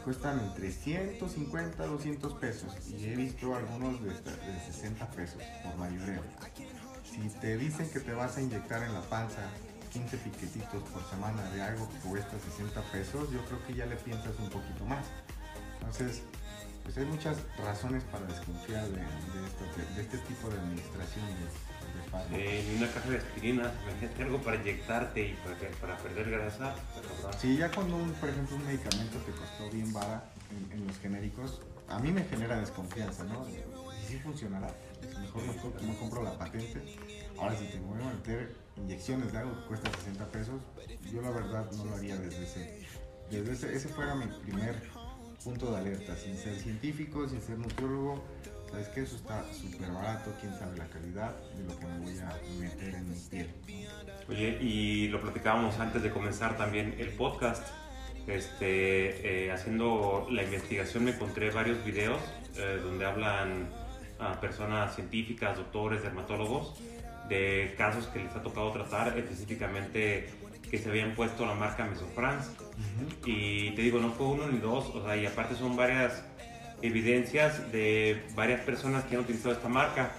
[0.05, 5.77] Cuestan entre 150 a 200 pesos y he visto algunos de, de 60 pesos por
[5.77, 6.23] mayoreo.
[7.05, 9.49] Si te dicen que te vas a inyectar en la panza
[9.93, 13.95] 15 piquetitos por semana de algo que cuesta 60 pesos, yo creo que ya le
[13.95, 15.07] piensas un poquito más.
[15.79, 16.23] Entonces,
[16.83, 19.01] pues hay muchas razones para desconfiar de,
[20.01, 21.25] este tipo de administración
[22.31, 25.39] de, de En una caja de aspirina, imagínate algo para inyectarte y
[25.81, 26.75] para, perder grasa.
[27.39, 30.25] Sí, ya cuando, un, por ejemplo, un medicamento te costó bien vara
[30.73, 33.47] en, los genéricos, a mí me genera desconfianza, ¿no?
[33.49, 34.75] ¿Y si funcionará?
[35.21, 36.97] Mejor no, no compro la patente.
[37.39, 40.61] Ahora, si te voy a meter inyecciones de algo que cuesta 60 pesos,
[41.13, 42.87] yo la verdad no lo haría desde ese.
[43.31, 44.77] Desde ese, ese fuera mi primer
[45.43, 48.23] punto de alerta, sin ser científico, sin ser nutriólogo,
[48.71, 52.19] sabes que eso está súper barato, quién sabe la calidad de lo que me voy
[52.19, 53.51] a meter en mi piel.
[54.29, 57.67] Oye, y lo platicábamos antes de comenzar también el podcast.
[58.27, 62.21] Este, eh, haciendo la investigación me encontré varios videos
[62.57, 63.69] eh, donde hablan
[64.21, 66.75] a personas científicas, doctores, dermatólogos,
[67.33, 70.29] de casos que les ha tocado tratar, específicamente
[70.71, 72.51] que se habían puesto la marca Mesofrance.
[73.25, 76.25] Y te digo, no fue uno ni dos, o sea, y aparte son varias
[76.83, 80.13] evidencias de varias personas que han utilizado esta marca.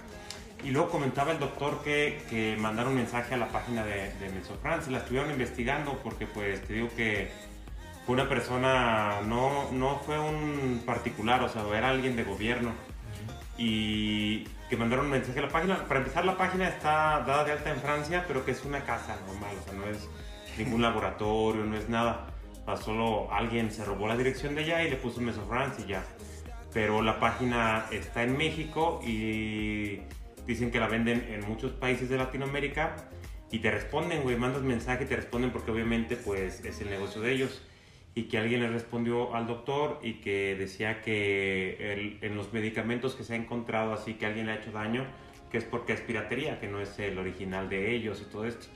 [0.64, 4.30] Y luego comentaba el doctor que, que mandaron un mensaje a la página de, de
[4.30, 7.30] Mesofrance, la estuvieron investigando porque pues te digo que
[8.06, 12.72] fue una persona, no, no fue un particular, o sea, era alguien de gobierno.
[13.56, 15.86] Y que mandaron un mensaje a la página.
[15.86, 19.16] Para empezar, la página está dada de alta en Francia, pero que es una casa
[19.26, 20.08] normal, o sea, no es
[20.58, 22.26] ningún laboratorio, no es nada.
[22.82, 26.04] solo alguien se robó la dirección de allá y le puso Meso France y ya.
[26.72, 30.00] Pero la página está en México y
[30.46, 32.96] dicen que la venden en muchos países de Latinoamérica
[33.50, 37.20] y te responden, güey, mandas mensaje y te responden porque obviamente pues es el negocio
[37.20, 37.62] de ellos.
[38.14, 43.24] Y que alguien le respondió al doctor y que decía que en los medicamentos que
[43.24, 45.04] se ha encontrado así que alguien le ha hecho daño,
[45.50, 48.66] que es porque es piratería, que no es el original de ellos y todo esto.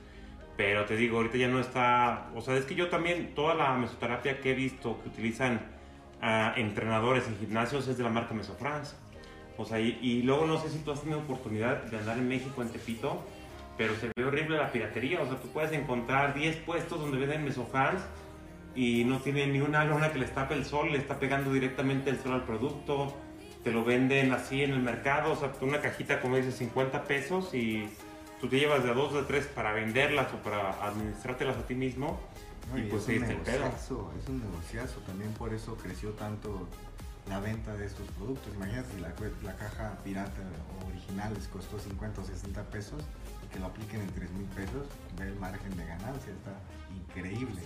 [0.57, 3.77] Pero te digo, ahorita ya no está, o sea, es que yo también, toda la
[3.77, 5.61] mesoterapia que he visto que utilizan
[6.21, 8.93] uh, entrenadores en gimnasios es de la marca Mesofrance.
[9.57, 12.27] O sea, y, y, luego no sé si tú has tenido oportunidad de andar en
[12.27, 13.23] México, en Tepito,
[13.77, 15.21] pero se ve horrible la piratería.
[15.21, 18.03] O sea, tú puedes encontrar 10 puestos donde venden Mesofrance
[18.75, 22.09] y no tiene ni una lona que les tape el sol, le está pegando directamente
[22.09, 23.15] el sol al producto,
[23.63, 27.53] te lo venden así en el mercado, o sea, una cajita como dice 50 pesos
[27.53, 27.89] y
[28.39, 31.75] tú te llevas de a dos de tres para venderlas o para administrártelas a ti
[31.75, 32.19] mismo.
[32.75, 36.67] y, pues es un negociazo, es un negociazo, también por eso creció tanto
[37.27, 38.53] la venta de estos productos.
[38.55, 39.13] Imagínate si la,
[39.43, 40.41] la caja pirata
[40.87, 43.03] original les costó 50 o 60 pesos
[43.43, 46.53] y que lo apliquen en 3 mil pesos, ve el margen de ganancia, está
[46.95, 47.61] increíble.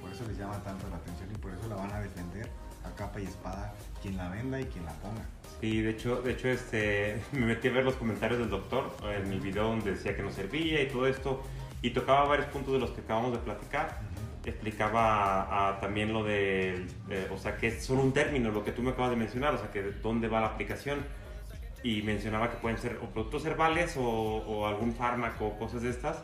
[0.00, 2.48] Por eso les llama tanto la atención y por eso la van a defender
[2.84, 5.22] a capa y espada quien la venda y quien la ponga.
[5.60, 9.32] Sí, de hecho, de hecho este, me metí a ver los comentarios del doctor en
[9.32, 11.42] el video donde decía que no servía y todo esto
[11.82, 14.00] y tocaba varios puntos de los que acabamos de platicar.
[14.44, 16.86] Explicaba también lo de,
[17.30, 19.58] o sea, que es solo un término, lo que tú me acabas de mencionar, o
[19.58, 21.04] sea, que de dónde va la aplicación.
[21.82, 25.90] Y mencionaba que pueden ser o productos herbales o, o algún fármaco o cosas de
[25.90, 26.22] estas,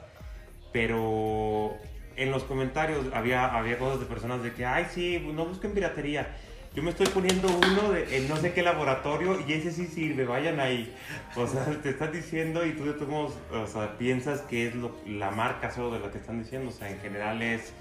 [0.71, 1.79] pero
[2.17, 6.35] en los comentarios había, había cosas de personas de que, ay, sí, no busquen piratería.
[6.75, 10.27] Yo me estoy poniendo uno de, en no sé qué laboratorio y ese sí sirve,
[10.27, 10.95] vayan ahí.
[11.35, 14.95] O sea, te estás diciendo y tú de todos o sea, piensas que es lo,
[15.07, 16.69] la marca solo de lo que están diciendo.
[16.69, 17.73] O sea, en general es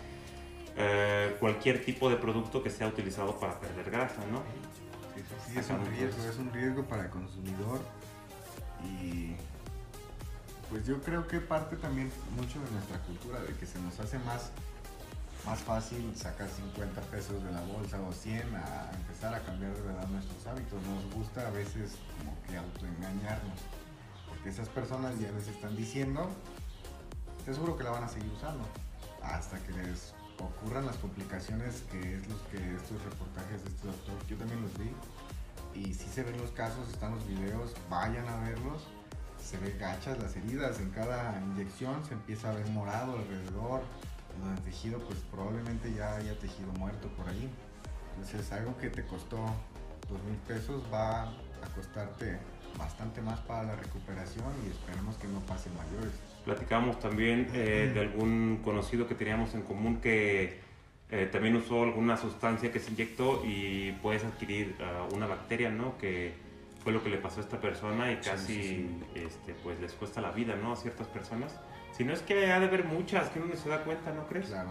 [0.77, 4.43] eh, cualquier tipo de producto que sea utilizado para perder grasa, ¿no?
[5.13, 7.79] Sí, sí, sí, es un riesgo, es un riesgo para el consumidor
[8.83, 9.35] y
[10.69, 14.17] pues yo creo que parte también mucho de nuestra cultura, de que se nos hace
[14.19, 14.51] más,
[15.45, 19.81] más fácil sacar 50 pesos de la bolsa o 100 a empezar a cambiar de
[19.81, 20.81] verdad nuestros hábitos.
[20.83, 23.59] Nos gusta a veces como que autoengañarnos,
[24.27, 26.29] porque esas personas ya les están diciendo,
[27.43, 28.65] te aseguro que la van a seguir usando,
[29.21, 34.27] hasta que les ocurran las complicaciones que es los que estos reportajes de este doctor,
[34.27, 34.91] yo también los vi,
[35.75, 38.87] y si se ven los casos, están los videos, vayan a verlos
[39.45, 43.81] se ve gachas las heridas, en cada inyección se empieza a ver morado alrededor,
[44.41, 47.49] en el tejido pues probablemente ya haya tejido muerto por ahí.
[48.15, 49.37] Entonces algo que te costó
[50.09, 52.39] dos mil pesos va a costarte
[52.77, 56.13] bastante más para la recuperación y esperemos que no pase mayores.
[56.43, 60.59] Platicamos también eh, de algún conocido que teníamos en común que
[61.11, 65.97] eh, también usó alguna sustancia que se inyectó y puedes adquirir ah, una bacteria, ¿no?
[65.99, 66.33] Que
[66.85, 70.29] fue lo que le pasó a esta persona y casi Este, pues les cuesta la
[70.29, 70.71] vida, ¿no?
[70.71, 71.59] A ciertas personas.
[71.97, 74.27] Si no es que ha de haber muchas que uno no se da cuenta, ¿no
[74.27, 74.45] crees?
[74.45, 74.69] Claro.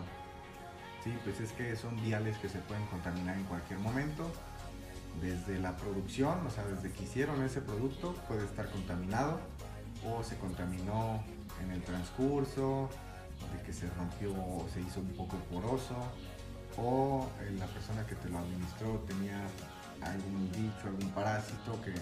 [1.02, 4.30] Sí, pues es que son viales que se pueden contaminar en cualquier momento.
[5.20, 9.40] Desde la producción, o sea, desde que hicieron ese producto, puede estar contaminado
[10.06, 11.20] o se contaminó
[11.64, 12.90] en el transcurso,
[13.56, 15.96] de que se rompió o se hizo un poco poroso,
[16.76, 19.42] o eh, la persona que te lo administró tenía
[20.04, 21.92] algún bicho, algún parásito que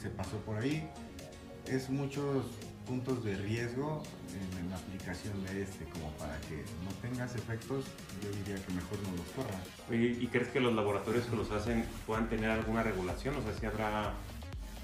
[0.00, 0.88] se pasó por ahí.
[1.66, 2.44] Es muchos
[2.86, 7.84] puntos de riesgo en, la aplicación de este, como para que no tengas efectos,
[8.22, 9.60] yo diría que mejor no los corras.
[9.90, 13.36] ¿Y crees que los laboratorios que los hacen puedan tener alguna regulación?
[13.36, 14.12] O sea, si habrá...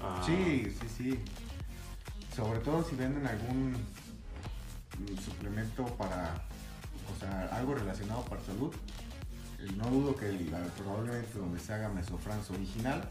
[0.01, 1.19] Ah, sí, sí, sí.
[2.35, 3.75] Sobre todo si venden algún
[5.23, 6.43] suplemento para,
[7.15, 8.73] o sea, algo relacionado para salud,
[9.71, 10.27] no dudo que
[10.77, 13.09] probablemente donde se haga Mesofrance original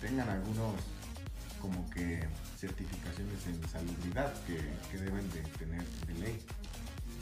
[0.00, 0.74] tengan algunos
[1.60, 2.22] como que
[2.58, 6.38] certificaciones en salubridad que, deben de tener de ley.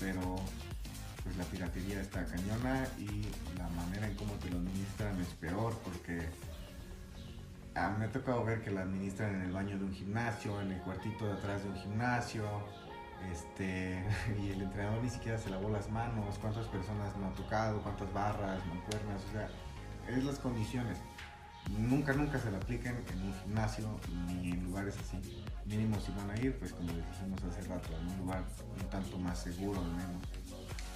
[0.00, 0.36] Pero
[1.22, 3.24] pues la piratería está cañona y
[3.56, 6.28] la manera en cómo te lo administran es peor porque
[7.74, 10.72] ah, me ha tocado ver que la administran en el baño de un gimnasio, en
[10.72, 12.44] el cuartito de atrás de un gimnasio,
[13.32, 14.02] este,
[14.42, 18.12] y el entrenador ni siquiera se lavó las manos, cuántas personas no ha tocado, cuántas
[18.12, 19.48] barras, mancuernas, o sea,
[20.08, 20.98] es las condiciones.
[21.78, 23.88] Nunca, nunca se la apliquen en un gimnasio
[24.26, 25.44] ni en lugares así.
[25.64, 28.44] Mínimo si van a ir, pues como les dijimos hace rato, en un lugar
[28.78, 30.22] un tanto más seguro al menos.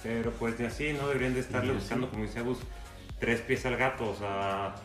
[0.03, 1.07] Pero pues de así, ¿no?
[1.07, 2.59] Deberían de estarle buscando, como dice Gus,
[3.19, 4.75] tres pies al gato, o sea,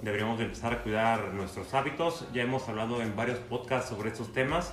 [0.00, 2.26] deberíamos empezar a cuidar nuestros hábitos.
[2.32, 4.72] Ya hemos hablado en varios podcasts sobre estos temas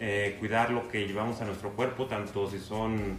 [0.00, 3.18] eh, cuidar lo que llevamos a nuestro cuerpo, tanto si son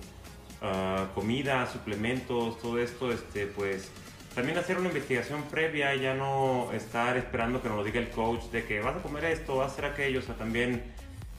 [0.62, 3.92] uh, comida, suplementos, todo esto, este, pues
[4.36, 8.46] también hacer una investigación previa, ya no estar esperando que nos lo diga el coach
[8.52, 10.84] de que vas a comer esto, vas a hacer aquello, o sea, también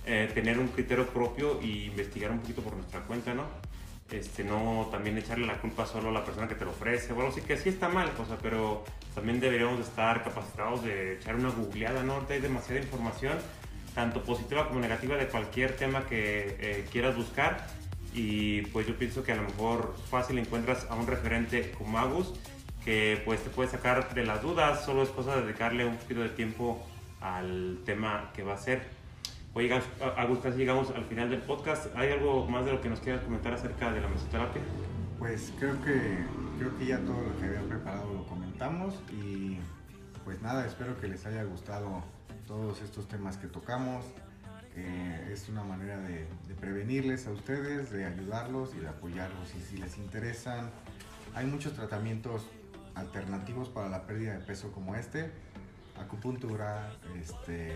[0.06, 3.44] eh, tener un criterio propio y investigar un poquito por nuestra cuenta, ¿no?
[4.12, 7.12] este, no también echarle la culpa solo a la persona que te lo ofrece.
[7.12, 8.84] Bueno, sí que sí está mal, cosa, pero
[9.14, 12.24] también deberíamos estar capacitados de echar una googleada, ¿no?
[12.28, 13.38] Hay demasiada información,
[13.94, 17.66] tanto positiva como negativa, de cualquier tema que eh, quieras buscar.
[18.14, 22.34] Y pues yo pienso que a lo mejor fácil encuentras a un referente como Agus
[22.84, 26.20] que pues te puede sacar de las dudas, solo es cosa de dedicarle un poquito
[26.20, 26.84] de tiempo
[27.20, 28.82] al tema que va a ser.
[29.54, 29.72] Oye,
[30.16, 31.94] Agus, casi llegamos al final del podcast.
[31.94, 34.62] ¿Hay algo más de lo que nos quieras comentar acerca de la mesoterapia?
[35.18, 36.24] Pues creo que,
[36.58, 39.58] creo que ya todo lo que había preparado lo comentamos y
[40.24, 42.02] pues nada, espero que les haya gustado
[42.52, 44.04] todos estos temas que tocamos.
[44.76, 49.54] es una manera de, de, prevenirles a ustedes, de ayudarlos y de apoyarlos.
[49.54, 50.70] Y si les interesan,
[51.34, 52.46] hay muchos tratamientos
[52.94, 55.30] alternativos para la pérdida de peso como este.
[55.98, 57.72] Acupuntura, este,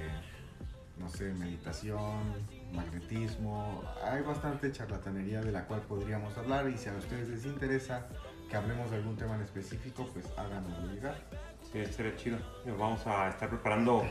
[0.98, 2.34] no sé, meditación,
[2.74, 3.82] magnetismo.
[4.04, 8.08] Hay bastante charlatanería de la cual podríamos hablar y si a ustedes les interesa
[8.50, 11.16] que hablemos de algún tema en específico, pues háganoslo llegar.
[11.72, 12.38] Sí, sería chido.
[12.78, 14.04] Vamos a estar preparando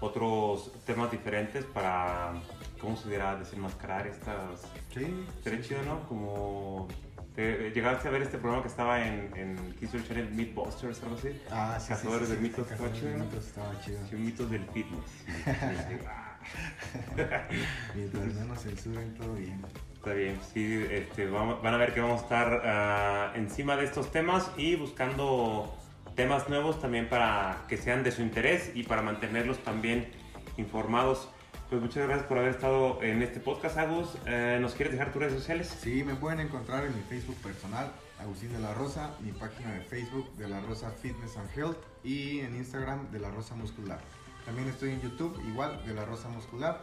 [0.00, 2.34] otros temas diferentes para,
[2.80, 3.36] ¿cómo se dirá?
[3.36, 4.62] Desenmascarar estas...
[4.92, 5.26] Sí.
[5.42, 6.06] Sería chido, ¿no?
[6.08, 6.88] Como
[7.36, 11.38] ¿Llegaste a ver este programa que estaba en, en History Channel, Mythbusters, algo así?
[11.50, 13.10] Ah, sí, Cazadores sí, de mitos, estaba chido.
[13.38, 13.98] estaba chido.
[14.08, 15.04] Sí, mitos del fitness.
[17.94, 19.62] Mientras no nos censuren, todo bien.
[19.96, 24.10] Está bien, sí, este, van a ver que vamos a estar uh, encima de estos
[24.10, 25.76] temas y buscando
[26.16, 30.08] temas nuevos también para que sean de su interés y para mantenerlos también
[30.56, 31.28] informados.
[31.68, 34.16] Pues muchas gracias por haber estado en este podcast, Agus.
[34.26, 35.76] Eh, ¿Nos quieres dejar tus redes sociales?
[35.80, 39.80] Sí, me pueden encontrar en mi Facebook personal, Agustín de la Rosa, mi página de
[39.80, 43.98] Facebook de la Rosa Fitness and Health y en Instagram de la Rosa Muscular.
[44.46, 46.80] También estoy en YouTube, igual de la Rosa Muscular.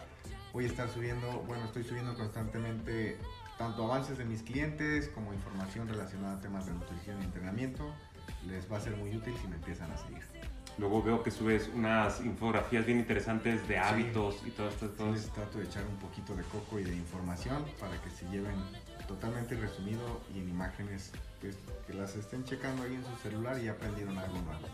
[0.52, 3.18] Voy a estar subiendo, bueno, estoy subiendo constantemente
[3.58, 7.92] tanto avances de mis clientes como información relacionada a temas de nutrición y entrenamiento.
[8.48, 10.22] Les va a ser muy útil si me empiezan a seguir.
[10.78, 14.90] Luego veo que subes unas infografías bien interesantes de hábitos y todo esto.
[14.90, 15.16] Todo.
[15.16, 18.56] Sí, trato de echar un poquito de coco y de información para que se lleven
[19.08, 23.68] totalmente resumido y en imágenes pues, que las estén checando ahí en su celular y
[23.68, 24.68] aprendieron algo nuevo.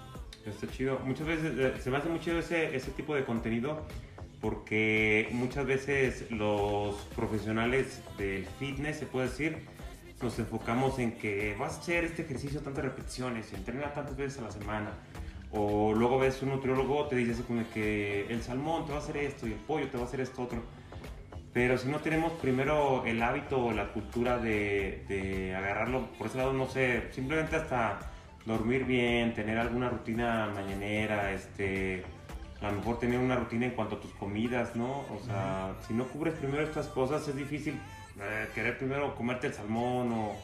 [0.45, 0.99] Está chido.
[0.99, 3.85] Muchas veces eh, se me hace muy chido ese, ese tipo de contenido
[4.39, 9.65] porque muchas veces los profesionales del fitness, se puede decir,
[10.21, 14.43] nos enfocamos en que vas a hacer este ejercicio tantas repeticiones, entrena tantas veces a
[14.43, 14.91] la semana
[15.51, 19.01] o luego ves un nutriólogo, te dice así como que el salmón te va a
[19.01, 20.61] hacer esto y el pollo te va a hacer esto otro.
[21.51, 26.37] Pero si no tenemos primero el hábito o la cultura de, de, agarrarlo, por ese
[26.37, 27.99] lado, no sé, simplemente hasta
[28.45, 32.03] dormir bien, tener alguna rutina mañanera, este,
[32.61, 35.05] a lo mejor tener una rutina en cuanto a tus comidas, ¿no?
[35.11, 37.79] O sea, si no cubres primero estas cosas, es difícil
[38.21, 40.35] eh, querer primero comerte el salmón o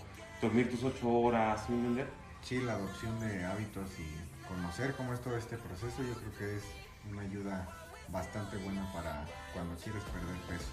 [0.41, 2.07] dormir tus ocho horas, ¿me entiendes?
[2.41, 6.57] Sí, la adopción de hábitos y conocer cómo es todo este proceso, yo creo que
[6.57, 6.63] es
[7.11, 7.67] una ayuda
[8.09, 10.69] bastante buena para cuando quieres perder peso.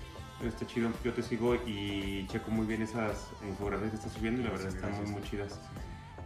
[0.46, 4.44] Está chido, yo te sigo y checo muy bien esas infografías que estás subiendo y
[4.44, 5.58] la verdad están muy, muy chidas.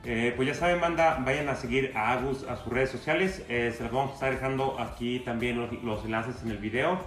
[0.04, 3.42] Eh, pues ya saben, banda, vayan a seguir a Agus a sus redes sociales.
[3.48, 7.00] Eh, se las vamos a estar dejando aquí también los, los, enlaces en el video.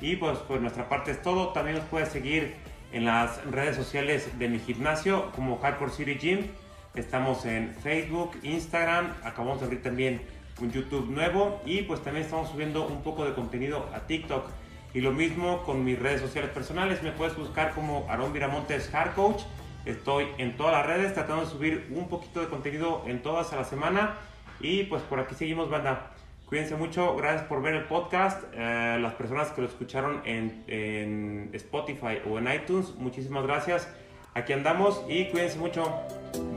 [0.00, 1.52] Y pues por nuestra parte es todo.
[1.52, 2.56] También nos puedes seguir
[2.92, 6.46] en las redes sociales de mi gimnasio como Hardcore City Gym.
[6.94, 10.20] Estamos en Facebook, Instagram, acabamos de abrir también
[10.60, 14.50] un YouTube nuevo y pues también estamos subiendo un poco de contenido a TikTok.
[14.92, 19.14] Y lo mismo con mis redes sociales personales, me puedes buscar como Aaron Viramontes Hard
[19.14, 19.42] Coach.
[19.84, 23.56] Estoy en todas las redes tratando de subir un poquito de contenido en todas a
[23.56, 24.16] la semana.
[24.60, 26.10] Y pues por aquí seguimos, banda.
[26.50, 28.42] Cuídense mucho, gracias por ver el podcast.
[28.54, 33.88] Eh, las personas que lo escucharon en, en Spotify o en iTunes, muchísimas gracias.
[34.34, 35.84] Aquí andamos y cuídense mucho.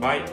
[0.00, 0.24] Bye.